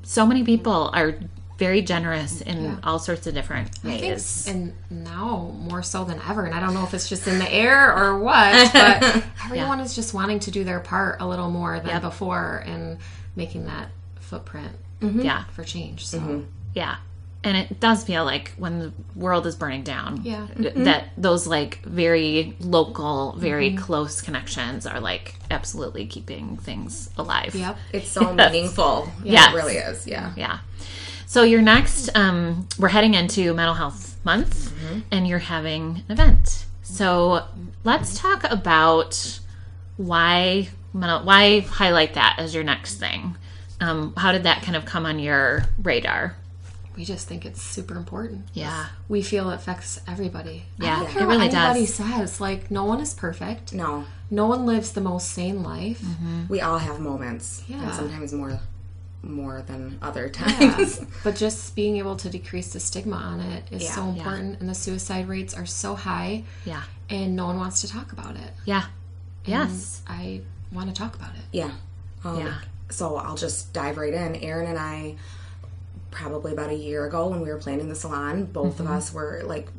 [0.03, 1.15] so many people are
[1.57, 4.47] very generous in all sorts of different I think, ways.
[4.47, 6.45] and now more so than ever.
[6.45, 9.95] And I don't know if it's just in the air or what, but everyone is
[9.95, 12.97] just wanting to do their part a little more than before and
[13.35, 13.89] making that
[14.19, 15.21] footprint mm-hmm.
[15.21, 15.43] Yeah.
[15.45, 16.05] for change.
[16.05, 16.41] So mm-hmm.
[16.73, 16.97] Yeah.
[17.45, 20.47] And it does feel like when the world is burning down, Yeah.
[20.55, 20.85] Mm-hmm.
[20.85, 27.53] that those like very local, very close connections are like absolutely keeping things alive.
[27.53, 27.77] yep.
[27.91, 29.09] it's so meaningful.
[29.23, 29.53] Yes.
[29.53, 30.07] It really is.
[30.07, 30.31] Yeah.
[30.37, 30.59] Yeah.
[31.25, 34.73] So your next, um, we're heading into Mental Health Month,
[35.11, 36.65] and you're having an event.
[36.83, 37.45] So
[37.83, 39.39] let's talk about
[39.97, 43.35] why why highlight that as your next thing.
[43.81, 46.35] Um, how did that kind of come on your radar?
[46.95, 48.45] We just think it's super important.
[48.53, 48.87] Yeah.
[49.09, 50.65] We feel it affects everybody.
[50.77, 51.93] Yeah, I don't it really what anybody does.
[51.95, 52.39] says.
[52.39, 53.73] Like, no one is perfect.
[53.73, 54.05] No.
[54.29, 56.03] No one lives the most sane life.
[56.47, 57.63] We all have moments.
[57.67, 57.81] Yeah.
[57.81, 58.59] And sometimes more
[59.23, 60.45] more than other Yeah.
[60.45, 61.01] times.
[61.23, 64.17] but just being able to decrease the stigma on it is so Yeah.
[64.17, 66.83] important and the suicide rates are so high Yeah.
[67.09, 68.83] and no one wants to talk about it Yeah.
[69.45, 70.01] Yes.
[70.07, 71.71] i want to talk about it Yeah.
[72.23, 72.53] Um, Yeah.
[72.89, 74.35] So I'll just dive right in.
[74.35, 75.15] Erin and I,
[76.11, 78.83] probably about a year ago when we were planning the salon, both Mm-hmm.
[78.87, 79.69] of us were like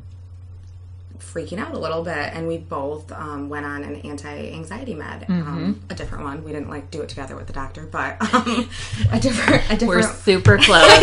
[1.19, 5.47] freaking out a little bit, and we both um, went on an anti-anxiety med, Mm-hmm.
[5.47, 6.43] um, a different one.
[6.43, 8.69] We didn't like do it together with the doctor, but um,
[9.11, 9.87] a different, a different.
[9.87, 11.01] We're super close.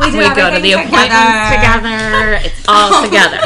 [0.00, 2.38] we, we go to the appointments together.
[2.42, 3.40] It's all together.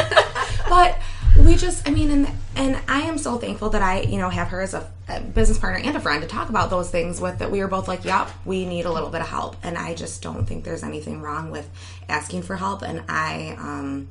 [0.67, 0.97] but
[1.45, 4.49] we just i mean and and i am so thankful that i you know have
[4.49, 7.39] her as a, a business partner and a friend to talk about those things with
[7.39, 9.93] that we were both like yep we need a little bit of help and i
[9.93, 11.69] just don't think there's anything wrong with
[12.09, 14.07] asking for help and i um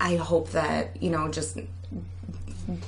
[0.00, 1.58] i hope that you know just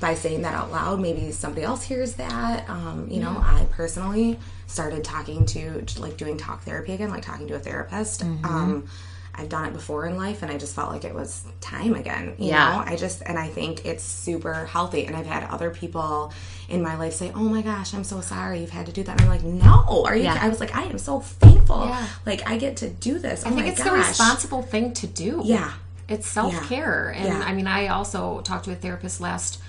[0.01, 2.69] by saying that out loud, maybe somebody else hears that.
[2.69, 7.47] Um, you know, I personally started talking to, like, doing talk therapy again, like talking
[7.47, 8.23] to a therapist.
[8.23, 8.89] Um,
[9.33, 12.35] I've done it before in life, and I just felt like it was time again.
[12.37, 12.71] You Yeah.
[12.71, 15.05] know, I just, and I think it's super healthy.
[15.05, 16.33] And I've had other people
[16.67, 19.13] in my life say, "Oh my gosh, I'm so sorry you've had to do that."
[19.13, 20.37] And I'm like, "No, are you?" Yeah.
[20.41, 21.85] I was like, "I am so thankful.
[21.85, 22.05] Yeah.
[22.25, 23.45] Like, I get to do this.
[23.45, 23.87] i oh think it's gosh.
[23.87, 25.71] the responsible thing to do Yeah,
[26.09, 27.39] it's self-care and Yeah.
[27.45, 29.61] i mean i also talked to a therapist last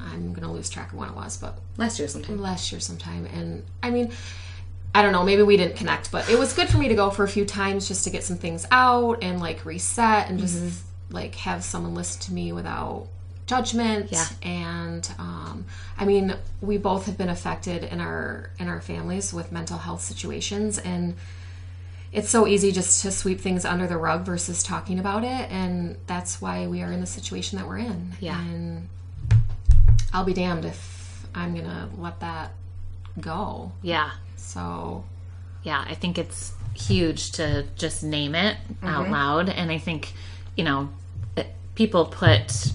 [0.00, 2.40] i'm gonna lose track of when it was but last year sometime.
[2.40, 4.10] last year sometime and i mean
[4.94, 7.10] i don't know maybe we didn't connect but it was good for me to go
[7.10, 10.82] for a few times just to get some things out and like reset and just
[11.10, 13.06] like have someone listen to me without
[13.46, 14.26] judgment Yeah.
[14.42, 15.64] and um,
[15.98, 20.02] i mean we both have been affected in our in our families with mental health
[20.02, 21.14] situations and
[22.12, 25.96] it's so easy just to sweep things under the rug versus talking about it and
[26.06, 28.40] that's why we are in the situation that we're in Yeah.
[28.40, 28.88] and
[30.12, 32.52] i'll be damned if i'm gonna let that
[33.20, 34.10] go Yeah.
[34.36, 35.04] so
[35.64, 39.12] Yeah, I think it's huge to just name it out mm-hmm.
[39.12, 39.48] loud.
[39.50, 40.14] And I think,
[40.56, 40.88] you know,
[41.74, 42.72] people put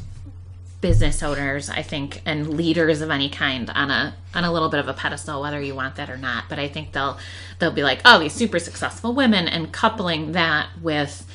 [0.84, 4.82] business owners, I think, and leaders of any kind on a on a little bit
[4.82, 6.50] of a pedestal, whether you want that or not.
[6.50, 7.18] But I think they'll
[7.58, 11.26] they'll be like, oh, these super successful women, and coupling that with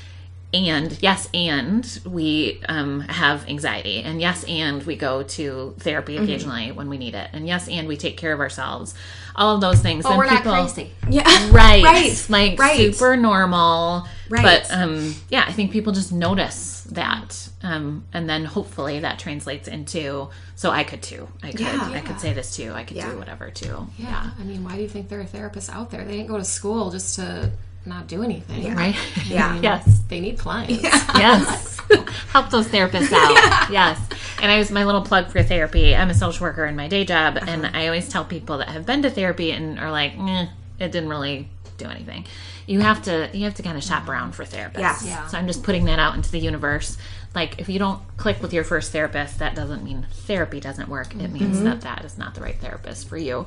[0.52, 4.02] and yes and we um, have anxiety.
[4.02, 7.30] And yes and we go to therapy occasionally when we need it.
[7.32, 8.94] And yes and we take care of ourselves.
[9.34, 10.02] All of those things.
[10.02, 10.92] But then we're not people- crazy.
[11.08, 11.82] Yeah, right.
[11.82, 12.76] Right, like right.
[12.76, 14.42] super normal Right.
[14.42, 19.68] but um yeah i think people just notice that um and then hopefully that translates
[19.68, 21.28] into so i could too.
[21.42, 21.90] I could Yeah.
[21.94, 22.72] i could say this too.
[22.74, 23.10] I could Yeah.
[23.12, 23.86] do whatever too.
[23.98, 24.30] Yeah.
[24.38, 26.04] i mean why do you think there are therapists out there?
[26.04, 27.50] They didn't go to school just to
[27.86, 28.74] not do anything.
[28.74, 28.94] Right.
[29.26, 29.58] Yeah.
[29.62, 30.00] yes.
[30.08, 30.82] they need clients.
[30.82, 31.78] Yes.
[32.32, 33.70] Help those therapists out.
[33.70, 33.98] Yes.
[34.42, 37.04] And i was my little plug for therapy i'm a social worker in my day
[37.04, 40.46] job and i always tell people that have been to therapy and are like eh,
[40.78, 42.24] it didn't really do anything
[42.66, 45.04] you have to you have to kind of shop around for therapists Yes.
[45.06, 45.26] Yeah.
[45.28, 46.96] so i'm just putting that out into the universe
[47.34, 51.14] like if you don't click with your first therapist that doesn't mean therapy doesn't work
[51.14, 53.46] it means that that is not the right therapist for you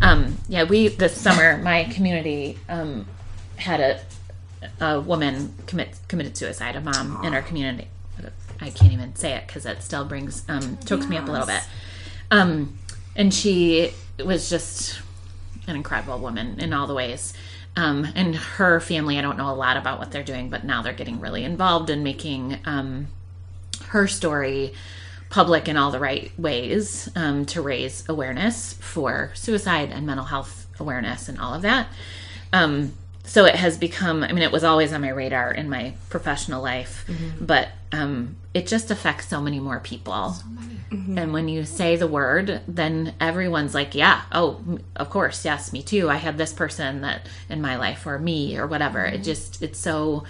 [0.00, 3.06] um, yeah we this summer my community um,
[3.56, 4.00] had a
[4.80, 7.86] a woman commit committed suicide, a mom in our community.
[8.60, 11.46] I can't even say it because it still brings um, chokes me up a little
[11.46, 11.62] bit.
[12.32, 12.76] Um,
[13.14, 13.92] and she
[14.24, 15.00] was just
[15.68, 17.34] an incredible woman in all the ways.
[17.76, 20.82] Um, and her family, I don't know a lot about what they're doing, but now
[20.82, 23.08] they're getting really involved in making um,
[23.86, 24.74] her story
[25.30, 30.66] public in all the right ways um, to raise awareness for suicide and mental health
[30.80, 31.88] awareness and all of that.
[32.52, 32.94] Um,
[33.28, 36.62] so it has become, I mean, it was always on my radar in my professional
[36.62, 37.44] life, mm-hmm.
[37.44, 40.34] but um, it just affects so many more people.
[40.90, 41.18] Mm-hmm.
[41.18, 45.82] And when you say the word, then everyone's like, yeah, oh, of course, yes, me
[45.82, 46.08] too.
[46.08, 49.04] I had this person that in my life, or me, or whatever.
[49.04, 49.22] It mm-hmm.
[49.24, 50.24] just, it's so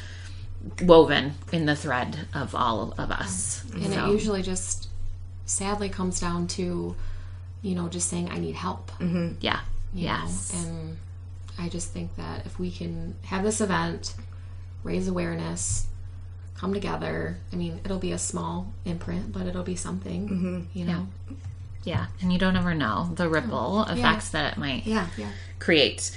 [0.82, 3.64] woven in the thread of all of us.
[3.74, 4.88] and So, it usually just
[5.46, 6.94] sadly comes down to
[7.62, 8.92] you know just saying i need help
[9.40, 9.60] yeah,
[9.94, 10.52] you yes.
[10.52, 10.60] know?
[10.60, 10.98] and
[11.58, 14.14] i just think that if we can have this event
[14.82, 15.86] raise awareness
[16.56, 20.60] come together i mean it'll be a small imprint but it'll be something mm-hmm.
[20.72, 21.06] you know
[21.84, 25.06] Yeah, and you don't ever know the ripple effects that it might Yeah.
[25.16, 26.10] yeah create.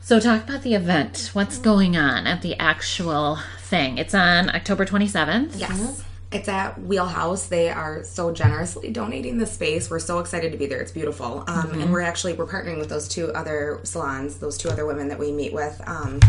[0.00, 1.30] So, talk about the event.
[1.32, 1.64] What's mm-hmm.
[1.64, 3.98] going on at the actual thing?
[3.98, 5.58] It's on October 27th.
[5.58, 5.70] Yes.
[5.70, 6.13] Mm-hmm.
[6.34, 7.46] It's at Wheelhouse.
[7.46, 9.88] They are so generously donating the space.
[9.88, 10.80] We're so excited to be there.
[10.80, 11.44] It's beautiful.
[11.46, 15.08] Um, And we're actually we're partnering with those two other salons, those two other women
[15.08, 16.20] that we meet with, um,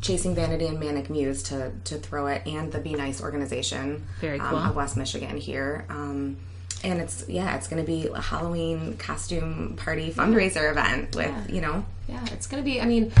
[0.00, 4.38] Chasing Vanity and Manic Muse to to throw it, and the Be Nice organization, Very
[4.38, 5.84] um, of West Michigan here.
[5.88, 6.36] Um,
[6.84, 11.60] and it's yeah, it's going to be a Halloween costume party fundraiser event with you
[11.60, 13.12] know yeah it's gonna be i mean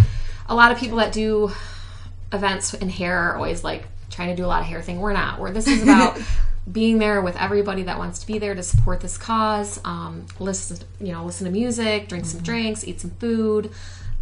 [0.48, 1.50] a lot of people that do
[2.32, 5.00] events in hair are always like trying to do a lot of hair thing.
[5.00, 5.38] We're not.
[5.38, 6.18] We're this is about
[6.70, 9.80] being there with everybody that wants to be there to support this cause.
[9.84, 13.70] Um, listen, you know, listen to music, drink some drinks, eat some food.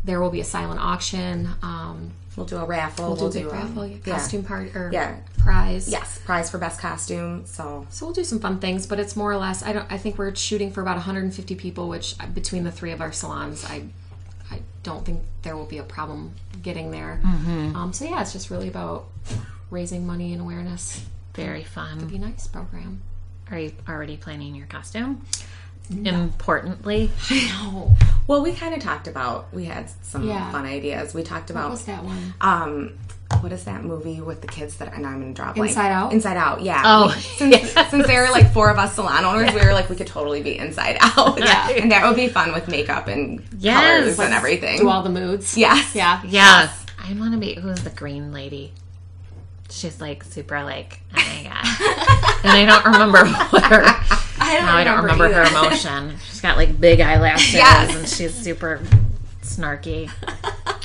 [0.04, 1.48] There will be a silent auction.
[1.62, 3.06] Um, We'll do a raffle.
[3.16, 5.16] we'll, do a big um, raffle, yeah, costume party or Yeah.
[5.38, 5.88] prize.
[5.88, 7.46] Yes, prize for best costume.
[7.46, 9.62] So So we'll do some fun things, but it's more or less.
[9.62, 9.90] I don't.
[9.90, 13.10] I think we're shooting for about 150 people, which uh, between the three of our
[13.10, 13.84] salons, I,
[14.50, 17.22] I don't think there will be a problem getting there.
[17.24, 19.06] Um, so yeah, it's just really about
[19.70, 21.04] raising money and awareness.
[21.34, 22.06] Very fun.
[22.08, 23.02] Be nice program.
[23.50, 25.24] Are you already planning your costume?
[25.88, 27.94] Importantly, No,
[28.26, 29.52] well, we kind of talked about.
[29.54, 30.50] We had some Yeah.
[30.50, 31.14] fun ideas.
[31.14, 32.34] We talked what about was that one?
[32.40, 32.92] um
[33.40, 36.12] what is that movie with the kids that and I'm gonna drop like Inside Out?
[36.12, 36.82] Inside Out, yeah.
[36.84, 39.94] Oh, since, since there were like four of us salon owners, we were like we
[39.96, 41.38] could totally be Inside Out.
[41.44, 41.70] Yeah.
[41.70, 44.16] and that would be fun with makeup and Yes.
[44.16, 44.78] colors and everything.
[44.78, 45.56] Do all the moods.
[45.56, 46.20] yes, Yeah.
[46.26, 46.84] yes.
[46.98, 47.54] I want to be.
[47.54, 48.72] Who's the green lady?
[49.70, 51.00] She's like super like.
[51.12, 52.44] Oh my god.
[52.44, 53.82] and I don't remember what her.
[54.38, 56.16] I don't, Now I don't remember her emotion.
[56.28, 57.60] She's got like big eyelashes
[57.96, 58.80] and she's super
[59.42, 60.10] snarky.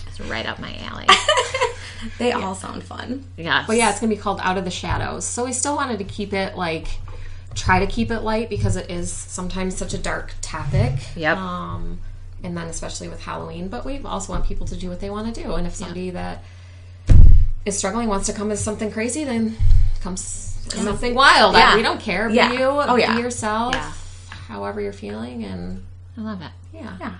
[0.08, 1.06] It's right up my alley.
[2.18, 3.26] they all sound fun.
[3.38, 5.26] yeah But yeah, it's gonna be called Out of the Shadows.
[5.26, 6.88] So we still wanted to keep it like
[7.54, 10.94] try to keep it light because it is sometimes such a dark topic.
[11.16, 11.38] Yep.
[11.38, 12.00] Um,
[12.44, 15.34] and then especially with Halloween, but we also want people to do what they want
[15.34, 15.54] to do.
[15.54, 16.44] And if somebody that
[17.66, 19.56] is struggling wants to come as something crazy, then
[20.02, 20.22] comes
[20.70, 21.56] something wild.
[21.56, 21.72] Yeah.
[21.74, 22.28] I, we don't care.
[22.30, 22.52] Be Yeah.
[22.54, 22.66] you.
[22.66, 23.16] Oh, yeah.
[23.16, 23.74] Be yourself.
[23.74, 23.92] Yeah.
[24.48, 25.84] However you're feeling, and
[26.18, 26.52] I love it.
[26.74, 26.98] yeah.
[27.00, 27.16] Yeah.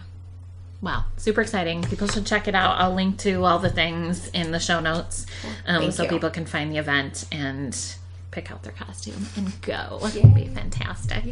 [0.82, 1.84] Wow, super exciting.
[1.84, 2.80] People should check it out.
[2.80, 5.28] I'll link to all the things in the show notes
[5.68, 6.10] um, so you.
[6.10, 7.78] people can find the event and
[8.32, 10.00] pick out their costume and go.
[10.04, 11.24] It'll be fantastic.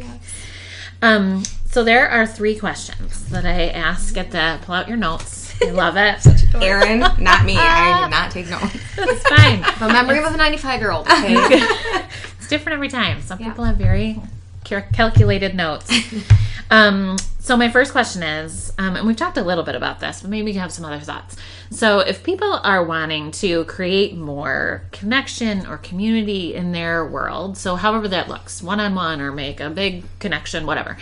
[1.02, 5.39] Um, so there are three questions that I ask at the pull out your notes.
[5.62, 6.26] I love it.
[6.54, 7.56] Erin, not me.
[7.56, 8.74] I did not take notes.
[8.96, 9.64] it's fine.
[9.78, 11.06] The memory of a 95 year old.
[11.06, 11.62] Okay.
[12.38, 13.20] It's different every time.
[13.22, 14.20] Some people have very
[14.64, 15.90] cal- calculated notes.
[16.70, 20.22] um, so my first question is, um, and we've talked a little bit about this,
[20.22, 21.36] but maybe you have some other thoughts.
[21.70, 27.76] So if people are wanting to create more connection or community in their world, so
[27.76, 30.96] however that looks, one on one or make a big connection, whatever.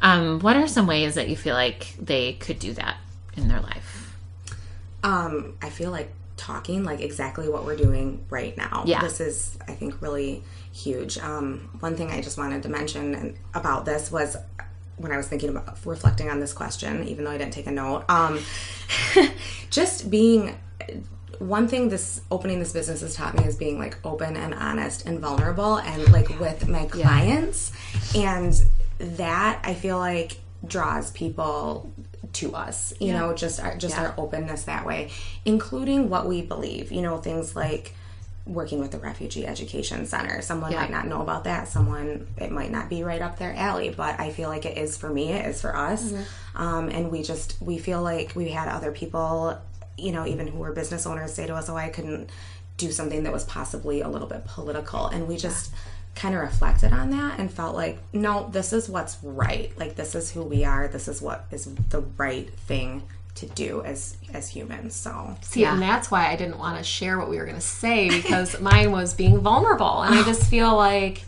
[0.00, 2.96] Um, what are some ways that you feel like they could do that
[3.36, 3.93] in their life?
[5.04, 8.82] Um, I feel like talking like exactly what we're doing right now.
[8.86, 9.00] Yeah.
[9.00, 11.18] This is I think really huge.
[11.18, 14.36] Um, one thing I just wanted to mention about this was
[14.96, 17.70] when I was thinking about reflecting on this question, even though I didn't take a
[17.70, 18.40] note, um,
[19.70, 20.56] just being
[21.38, 25.06] one thing this opening this business has taught me is being like open and honest
[25.06, 27.72] and vulnerable and like with my clients
[28.14, 28.62] and
[28.98, 31.92] that I feel like draws people
[32.34, 35.10] to us you know just our just our openness that way
[35.44, 37.94] including what we believe you know things like
[38.46, 40.42] working with the refugee education center.
[40.42, 41.66] Someone might not know about that.
[41.66, 44.98] Someone it might not be right up their alley but i feel like it is
[44.98, 46.12] for me it is for us.
[46.54, 49.58] Um, and we just we feel like we had other people
[49.96, 52.28] you know even who were business owners say to us oh i couldn't
[52.76, 55.06] do something that was possibly a little bit political.
[55.06, 55.72] And we just
[56.14, 60.14] kind of reflected on that and felt like no this is what's right like this
[60.14, 63.02] is who we are this is what is the right thing
[63.34, 67.18] to do as as humans so See, and that's why I didn't want to share
[67.18, 70.02] what we were going to say because mine was being vulnerable.
[70.02, 71.24] And I just feel like,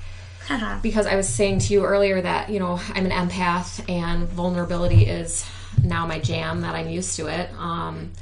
[0.83, 5.07] because I was saying to you earlier that, you know, I'm an empath and vulnerability
[5.07, 5.47] is
[5.83, 7.51] now my jam, that I'm used to it.
[7.59, 8.13] Um,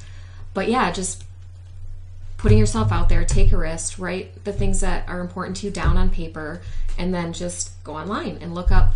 [0.53, 1.25] but yeah, just
[2.45, 5.73] putting yourself out there, take a risk, write the things that are important to you
[5.73, 6.61] down on paper,
[6.99, 8.93] and then just go online and look up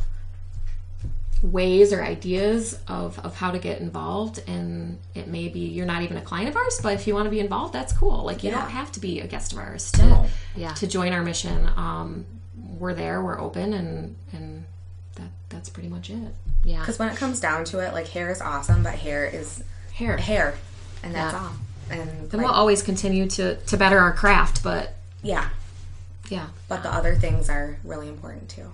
[1.42, 4.42] ways or ideas of, of how to get involved.
[4.46, 7.24] And it may be you're not even a client of ours but if you want
[7.24, 8.22] to be involved that's cool.
[8.22, 10.74] Like you don't have to be a guest of ours to, Yeah.
[10.74, 11.70] to join our mission.
[11.74, 12.26] Um,
[12.78, 14.64] we're there we're open and and
[15.14, 16.34] that that's pretty much it.
[16.64, 16.80] Yeah.
[16.80, 19.62] because when it comes down to it like hair is awesome but hair is
[19.94, 20.18] hair.
[20.18, 20.54] hair
[21.02, 21.40] and that's Yeah.
[21.44, 21.53] all
[21.91, 25.49] and and like, we'll always continue to to better our craft but yeah.
[26.28, 26.47] Yeah.
[26.68, 28.70] But the other things are really important too.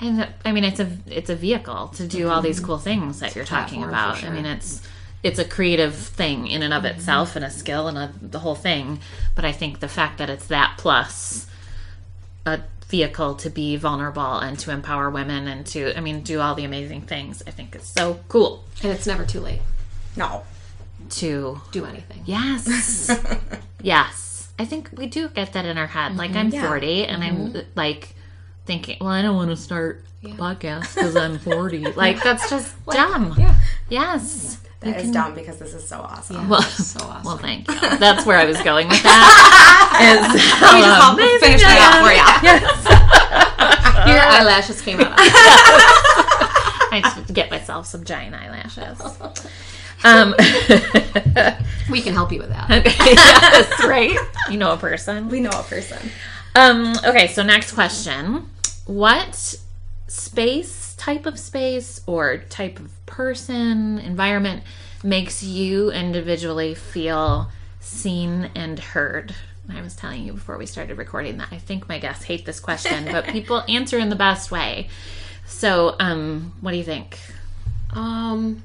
[0.00, 2.66] And I mean, it's a it's a vehicle to do all these mm-hmm.
[2.66, 4.18] cool things that you're talking about.
[4.18, 4.82] for I mean, it's
[5.22, 6.96] it's a creative thing in and of mm-hmm.
[6.96, 8.98] itself, and a skill, and a, the whole thing.
[9.34, 11.46] But I think the fact that it's that plus
[12.44, 16.54] a vehicle to be vulnerable and to empower women and to, I mean, do all
[16.54, 17.42] the amazing things.
[17.46, 18.64] I think it's so cool.
[18.82, 19.62] And it's never too late.
[20.16, 20.42] No
[21.10, 23.10] to do anything Yes.
[23.82, 24.50] yes.
[24.58, 26.16] I think we do get that in our head.
[26.16, 26.54] Like mm-hmm.
[26.56, 27.70] I'm 40 and I'm mm-hmm.
[27.74, 28.14] like
[28.64, 31.92] thinking, well, I don't want to start a podcast because I'm 40.
[31.96, 33.34] like that's just dumb.
[33.38, 34.58] yeah Yes.
[34.80, 36.48] That is dumb because this is so awesome.
[36.48, 37.24] Well, so awesome.
[37.24, 37.78] well, thank you.
[37.98, 39.94] That's where I was going with that.
[40.02, 42.10] is Let me just how help finish that up for
[44.08, 44.12] you.
[44.12, 45.14] Your eyelashes came out.
[46.90, 49.00] I just get myself some giant eyelashes.
[50.04, 50.34] Um,
[51.90, 52.68] we can help you with that.
[52.84, 54.18] yes, right.
[54.50, 55.28] You know a person.
[55.28, 56.10] We know a person.
[56.54, 58.48] Um, okay, so next question.
[58.86, 59.56] What
[60.08, 64.62] space, type of space, or type of person, environment
[65.02, 67.50] makes you individually feel
[67.80, 69.34] seen and heard?
[69.70, 72.60] I was telling you before we started recording that I think my guests hate this
[72.60, 74.88] question, but people answer in the best way.
[75.46, 77.18] So, um, what do you think?
[77.90, 78.62] Um,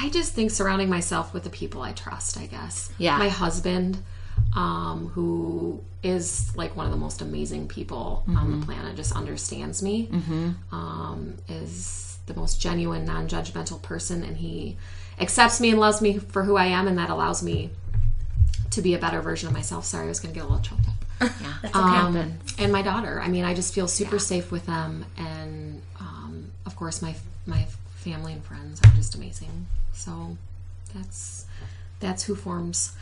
[0.00, 2.38] I just think surrounding myself with the people I trust.
[2.38, 2.90] I guess.
[2.98, 3.18] Yeah.
[3.18, 4.02] My husband,
[4.54, 9.82] um, who is like one of the most amazing people on the planet, just understands
[9.82, 10.08] me.
[10.72, 14.76] Um, is the most genuine, non-judgmental person, and he
[15.18, 17.70] accepts me and loves me for who I am, and that allows me
[18.70, 19.84] to be a better version of myself.
[19.84, 20.94] Sorry, I was going to get a little choked up.
[21.42, 23.20] Yeah, that's Um, and my daughter.
[23.20, 27.14] I mean, I just feel super safe with them, and um, of course, my
[27.46, 27.66] my
[28.00, 29.66] family and friends are just amazing.
[29.92, 30.36] So
[30.94, 31.46] that's
[32.00, 32.92] that's who forms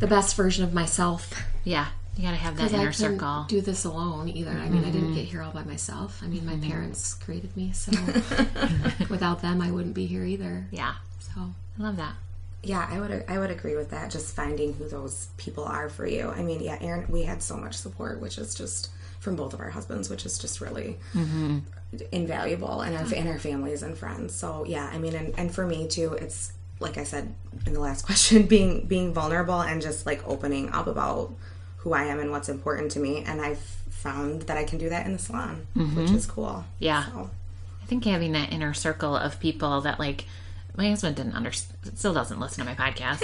[0.00, 1.32] the best version of myself.
[1.64, 3.44] Yeah, you gotta have that Because I inner couldn't circle.
[3.48, 4.50] do this alone either.
[4.50, 5.14] I mean, I didn't mm-hmm.
[5.14, 6.20] get here all by myself.
[6.22, 6.70] I mean, my mm-hmm.
[6.70, 7.92] parents created me, so
[9.08, 10.66] without them, I wouldn't be here either.
[10.70, 11.40] yeah, So
[11.78, 12.14] I love that.
[12.64, 14.10] Yeah, I would I would agree with that.
[14.10, 16.30] Just finding who those people are for you.
[16.30, 18.90] I mean, yeah, Erin, we had so much support, which is just
[19.22, 21.58] from both of our husbands, which is just really mm-hmm.
[22.10, 24.34] invaluable, and our and our families and friends.
[24.34, 27.32] So yeah, I mean, and, and for me too, it's like I said
[27.64, 31.32] in the last question, being being vulnerable and just like opening up about
[31.76, 33.60] who I am and what's important to me, and I've
[33.90, 36.16] found that I can do that in the salon, which mm-hmm.
[36.16, 36.64] is cool.
[36.80, 37.06] Yeah.
[37.06, 37.30] So,
[37.80, 40.24] I think having that inner circle of people that like
[40.76, 43.22] my husband didn't understand still doesn't listen to my podcast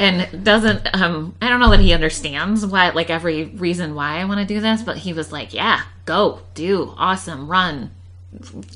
[0.00, 4.24] and doesn't um I don't know that he understands why like every reason why I
[4.24, 7.90] want to do this but he was like yeah go do awesome run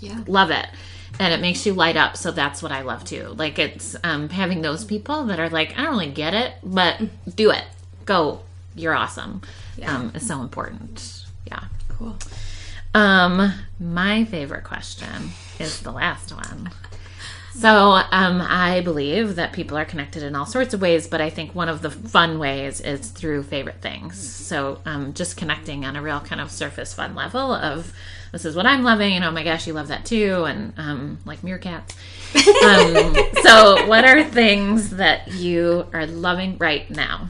[0.00, 0.66] yeah, love it.
[1.20, 3.34] And it makes you light up so that's what I love too.
[3.36, 7.00] Like it's um having those people that are like I don't really get it but
[7.36, 7.64] do it.
[8.04, 8.40] Go.
[8.74, 9.42] You're awesome.
[9.84, 11.24] Um is so important.
[11.46, 11.64] Yeah.
[11.88, 12.16] Cool.
[12.94, 16.70] um, my favorite question is the last one.
[17.56, 21.30] So, um, I believe that people are connected in all sorts of ways, but I
[21.30, 24.18] think one of the fun ways is through favorite things.
[24.20, 27.92] So, um, just connecting on a real kind of surface fun level of
[28.32, 31.18] this is what I'm loving, and oh my gosh, you love that too, and um,
[31.24, 31.94] like meerkats.
[32.64, 37.28] Um, so, what are things that you are loving right now?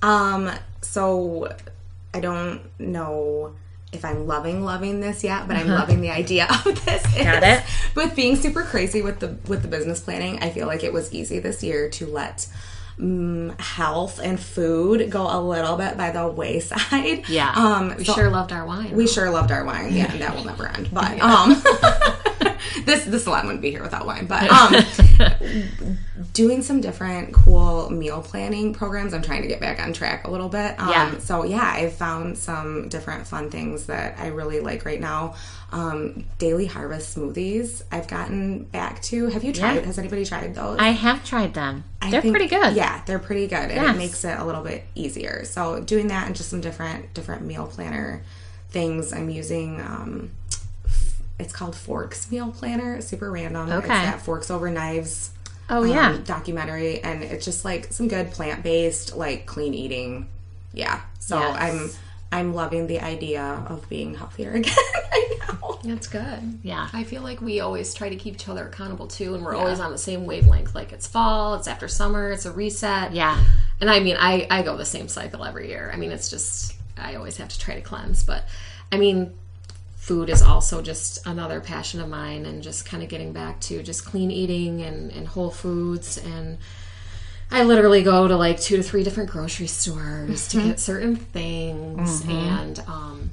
[0.00, 0.50] Um,
[0.80, 1.54] so
[2.12, 3.54] I don't know
[3.92, 7.04] if I'm loving loving this yet, but I'm loving the idea of this.
[7.04, 7.24] Uh-huh.
[7.24, 7.62] Got it.
[7.94, 11.12] With being super crazy with the with the business planning, I feel like it was
[11.12, 12.46] easy this year to let
[12.98, 17.28] mm, health and food go a little bit by the wayside.
[17.28, 17.52] Yeah.
[17.54, 18.96] Um, We so- sure loved our wine.
[18.96, 19.92] we sure loved our wine.
[19.94, 20.88] Yeah, that will never end.
[20.92, 21.62] But um
[22.84, 24.26] this this salon wouldn't be here without wine.
[24.26, 24.74] But um
[26.32, 29.12] doing some different cool meal planning programs.
[29.14, 30.78] I'm trying to get back on track a little bit.
[30.80, 31.18] Um Yeah.
[31.18, 35.34] so yeah, I've found some different fun things that I really like right now.
[35.72, 39.26] Um Daily Harvest smoothies I've gotten back to.
[39.28, 39.80] Have you tried Yeah.
[39.86, 40.78] has anybody tried those?
[40.78, 41.84] I have tried them.
[42.00, 42.74] I They're think- pretty good.
[42.74, 43.94] Yeah, they're pretty good, and Yes.
[43.94, 45.44] it makes it a little bit easier.
[45.44, 48.22] So doing that and just some different different meal planner
[48.70, 49.12] things.
[49.12, 49.80] I'm using.
[49.80, 50.30] Um,
[51.38, 53.00] it's called Forks Meal Planner.
[53.00, 53.68] Super random.
[53.68, 53.88] It's Okay.
[53.88, 55.30] that Forks Over Knives.
[55.70, 56.18] Oh um, yeah.
[56.24, 60.28] documentary, and it's just like some good plant based, like clean eating.
[60.72, 61.00] Yeah.
[61.18, 61.56] So Yes.
[61.60, 61.90] I'm
[62.40, 64.74] I'm loving the idea of being healthier again
[65.12, 65.78] right now.
[65.84, 66.58] That's good.
[66.62, 66.88] Yeah.
[66.92, 69.80] I feel like we always try to keep each other accountable too, and we're always
[69.80, 70.74] on the same wavelength.
[70.74, 73.12] Like it's fall, it's after summer, it's a reset.
[73.12, 73.42] Yeah.
[73.80, 75.90] And I mean, I, I go the same cycle every year.
[75.92, 78.22] I mean, it's just, I always have to try to cleanse.
[78.24, 78.44] But
[78.90, 79.34] I mean,
[80.02, 83.82] food is also just another passion of mine, and just kind of getting back to
[83.84, 86.18] just clean eating and, and whole foods.
[86.18, 86.58] And
[87.52, 92.24] I literally go to like two to three different grocery stores to get certain things.
[92.28, 93.30] And um,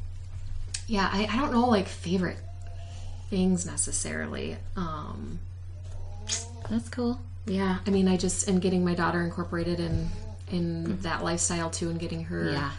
[0.86, 2.38] yeah, I, I don't know like favorite
[3.32, 4.58] things necessarily.
[4.76, 5.40] Um,
[6.70, 7.20] That's cool.
[7.48, 10.10] yeah, I mean, I just and getting my daughter incorporated in
[10.52, 12.72] in that lifestyle too, and getting her Yeah.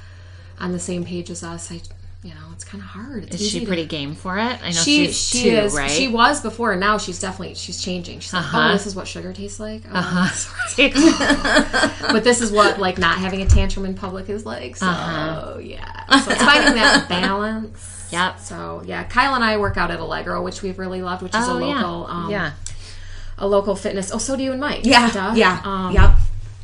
[0.60, 1.72] on the same page as us.
[1.72, 1.80] I,
[2.22, 3.24] you know, it's kind of hard.
[3.24, 4.42] It's Is she to- pretty game for it?
[4.62, 5.74] I know She she's she two, is.
[5.74, 5.90] right?
[5.90, 8.20] She was before, and now she's definitely she's changing.
[8.20, 8.68] She's like, Uh-huh.
[8.68, 9.82] oh, this is what sugar tastes like.
[9.90, 10.28] Oh, uh-huh.
[12.12, 14.76] but this is what like not having a tantrum in public is like.
[14.76, 15.58] So Uh-huh.
[15.60, 18.08] yeah, so it's finding that balance.
[18.12, 18.38] Yep.
[18.40, 21.46] So yeah, Kyle and I work out at Allegro, which we've really loved, which is
[21.48, 21.74] a Oh, yeah.
[21.82, 22.52] local um, yeah.
[23.38, 24.10] a local fitness.
[24.12, 24.84] Oh, so do you and Mike.
[24.84, 25.32] Yeah, Duh.
[25.36, 26.10] yeah, Um, yep.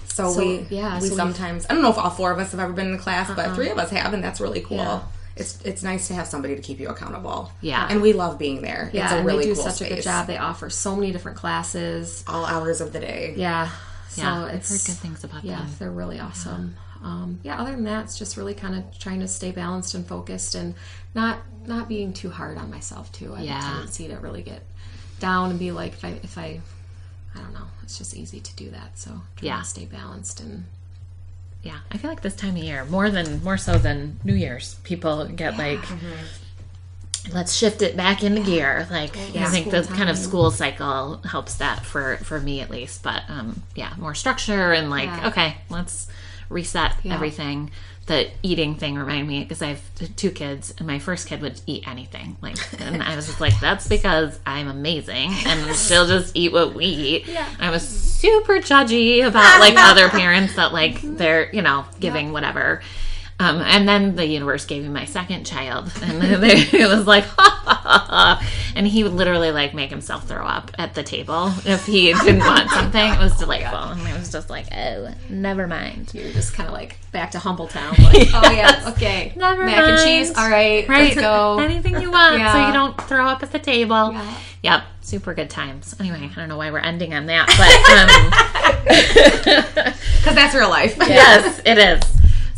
[0.07, 2.50] So, so, we yeah, we so sometimes I don't know if all four of us
[2.52, 4.78] have ever been in a class, but three of us have, and that's really cool.
[4.78, 5.00] Yeah.
[5.37, 7.53] It's it's nice to have somebody to keep you accountable.
[7.61, 7.87] Yeah.
[7.91, 8.91] and we love being there.
[8.93, 10.26] Yeah, it's a and really they do cool such a good job.
[10.26, 12.24] They offer so many different classes.
[12.26, 13.34] All hours of the day.
[13.37, 13.70] Yeah.
[14.09, 15.68] So Yeah, I've heard good things about yeah, them.
[15.78, 16.76] they're really awesome.
[17.03, 17.61] Um, yeah.
[17.61, 20.74] Other than that, it's just really kind of trying to stay balanced and focused, and
[21.14, 23.34] not not being too hard on myself too.
[23.34, 23.55] I Yeah.
[23.61, 24.62] have a tendency to really get
[25.20, 26.61] down and be like, if I if I,
[27.34, 28.99] I don't know, it's just easy to do that.
[28.99, 29.59] So trying Yeah.
[29.61, 30.64] to stay balanced and
[31.67, 34.77] Yeah, I feel like this time of year, more than more so than New Year's,
[34.85, 35.81] people get like
[37.33, 38.87] let's shift it back into gear.
[38.91, 43.03] Like I think the kind of school cycle helps that for for me at least.
[43.03, 45.29] But um yeah, more structure and like Yeah.
[45.29, 46.09] okay, let's
[46.49, 47.71] reset everything.
[48.07, 49.80] The eating thing reminded me because I have
[50.14, 52.36] two kids, and my first kid would eat anything.
[52.40, 56.74] Like, and I was just like, "That's because I'm amazing, and she'll just eat what
[56.74, 57.48] we eat." Yeah.
[57.59, 62.80] I was super judgy about like other parents that like they're you know giving whatever.
[63.39, 67.24] Um, and then the universe gave me my second child, and it was like,
[68.74, 72.39] and he would literally like make himself throw up at the table if he didn't
[72.39, 73.12] want something.
[73.12, 76.12] It was delightful, and it was just like, oh, never mind.
[76.14, 77.95] you're just kind of like back to humble town.
[78.07, 80.34] Like, oh yeah, okay, Never mind mac and cheese.
[80.37, 81.59] All right, Right, let's go.
[81.59, 82.53] anything you want, yeah.
[82.53, 84.12] so you don't throw up at the table.
[84.12, 84.34] Yeah.
[84.62, 85.95] Yep, super good times.
[86.01, 88.97] Anyway, I don't know why we're ending on that, but.
[88.97, 90.97] Um, because that's real life.
[90.99, 92.03] yes, it is.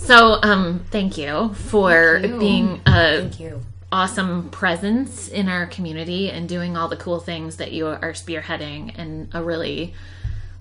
[0.09, 2.39] So, um, thank you for Thank you.
[2.39, 3.61] being a you.
[3.93, 8.99] awesome presence in our community and doing all the cool things that you are spearheading
[8.99, 9.93] in a really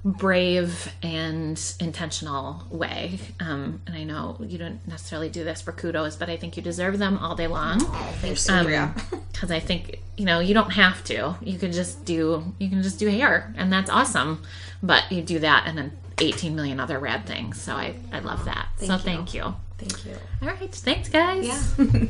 [0.04, 3.20] brave and intentional way.
[3.40, 6.62] Um, and I know you don't necessarily do this for kudos, but I think you
[6.62, 7.80] deserve them all day long.
[8.20, 8.94] Thanks, Um, Andrea.
[9.32, 11.36] because I think you know you don't have to.
[11.42, 14.42] You can just do you can just do hair, and that's awesome.
[14.84, 17.62] But you do that and then 18 million other rad things.
[17.62, 18.70] So I I love that.
[18.80, 19.00] so you.
[19.00, 19.56] thank you.
[19.78, 20.14] Thank you.
[20.42, 21.46] All right, thanks guys.
[21.46, 21.62] Yeah.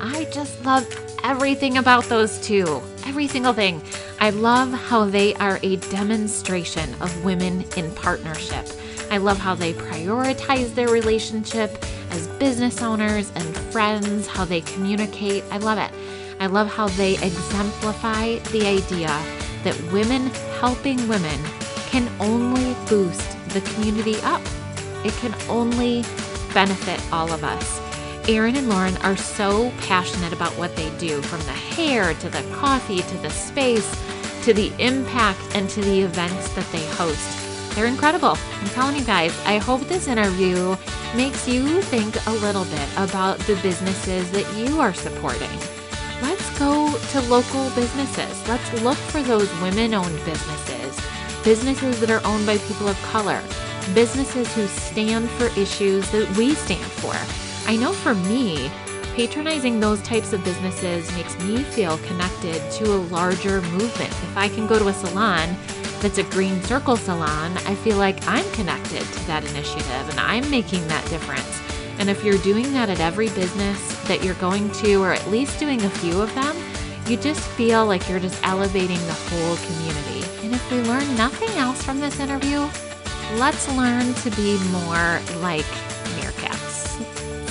[0.00, 0.86] I just love
[1.24, 2.80] everything about those two.
[3.06, 3.82] Every single thing.
[4.24, 8.66] I love how they are a demonstration of women in partnership.
[9.10, 11.76] I love how they prioritize their relationship
[12.08, 15.44] as business owners and friends, how they communicate.
[15.50, 15.90] I love it.
[16.40, 19.08] I love how they exemplify the idea
[19.62, 21.38] that women helping women
[21.90, 24.40] can only boost the community up.
[25.04, 26.02] It can only
[26.54, 27.78] benefit all of us.
[28.26, 32.42] Erin and Lauren are so passionate about what they do from the hair to the
[32.54, 33.94] coffee to the space
[34.44, 37.74] to the impact and to the events that they host.
[37.74, 38.36] They're incredible.
[38.60, 40.76] I'm telling you guys, I hope this interview
[41.16, 45.48] makes you think a little bit about the businesses that you are supporting.
[46.20, 48.46] Let's go to local businesses.
[48.46, 51.00] Let's look for those women owned businesses,
[51.42, 53.42] businesses that are owned by people of color,
[53.94, 57.14] businesses who stand for issues that we stand for.
[57.66, 58.70] I know for me,
[59.14, 64.10] patronizing those types of businesses makes me feel connected to a larger movement.
[64.10, 65.56] If I can go to a salon
[66.00, 70.50] that's a green circle salon, I feel like I'm connected to that initiative and I'm
[70.50, 71.60] making that difference.
[72.00, 75.60] And if you're doing that at every business that you're going to, or at least
[75.60, 76.56] doing a few of them,
[77.06, 80.26] you just feel like you're just elevating the whole community.
[80.44, 82.68] And if we learn nothing else from this interview,
[83.36, 85.93] let's learn to be more like.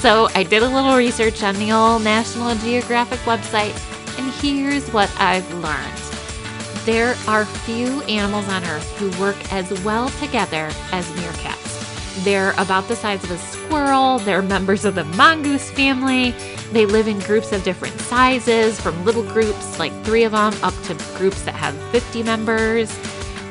[0.04, 3.72] So I did a little research on the old National Geographic website,
[4.20, 5.98] and here's what I've learned.
[6.84, 12.26] There are few animals on Earth who work as well together as meerkats.
[12.26, 16.32] They're about the size of a squirrel, they're members of the mongoose family.
[16.74, 20.74] They live in groups of different sizes, from little groups, like three of them, up
[20.84, 22.94] to groups that have 50 members.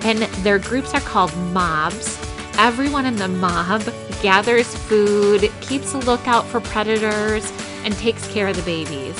[0.02, 2.18] And their groups are called mobs.
[2.58, 3.80] Everyone in the mob
[4.22, 7.52] gathers food, keeps a lookout for predators,
[7.84, 9.18] and takes care of the babies.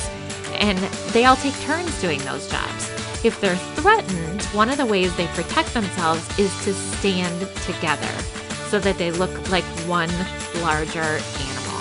[0.53, 0.77] And
[1.13, 2.89] they all take turns doing those jobs.
[3.23, 8.11] If they're threatened, one of the ways they protect themselves is to stand together
[8.69, 10.11] so that they look like one
[10.61, 11.79] larger animal.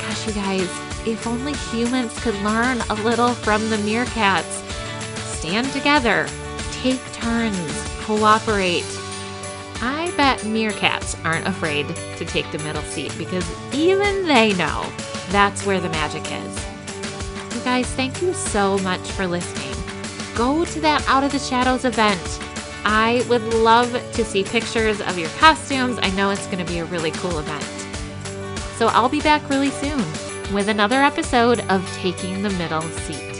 [0.00, 0.70] Gosh, you guys,
[1.06, 4.62] if only humans could learn a little from the meerkats.
[5.38, 6.26] Stand together,
[6.72, 8.84] take turns, cooperate.
[9.82, 14.90] I bet meerkats aren't afraid to take the middle seat because even they know
[15.30, 17.54] that's where the magic is.
[17.54, 19.74] You guys, thank you so much for listening.
[20.34, 22.40] go to that Out of the Shadows event.
[22.84, 25.98] I would love to see pictures of your costumes.
[26.00, 27.64] I know it's going to be a really cool event.
[28.76, 29.98] So I'll be back really soon
[30.54, 33.35] with another episode of Taking the Middle Seat.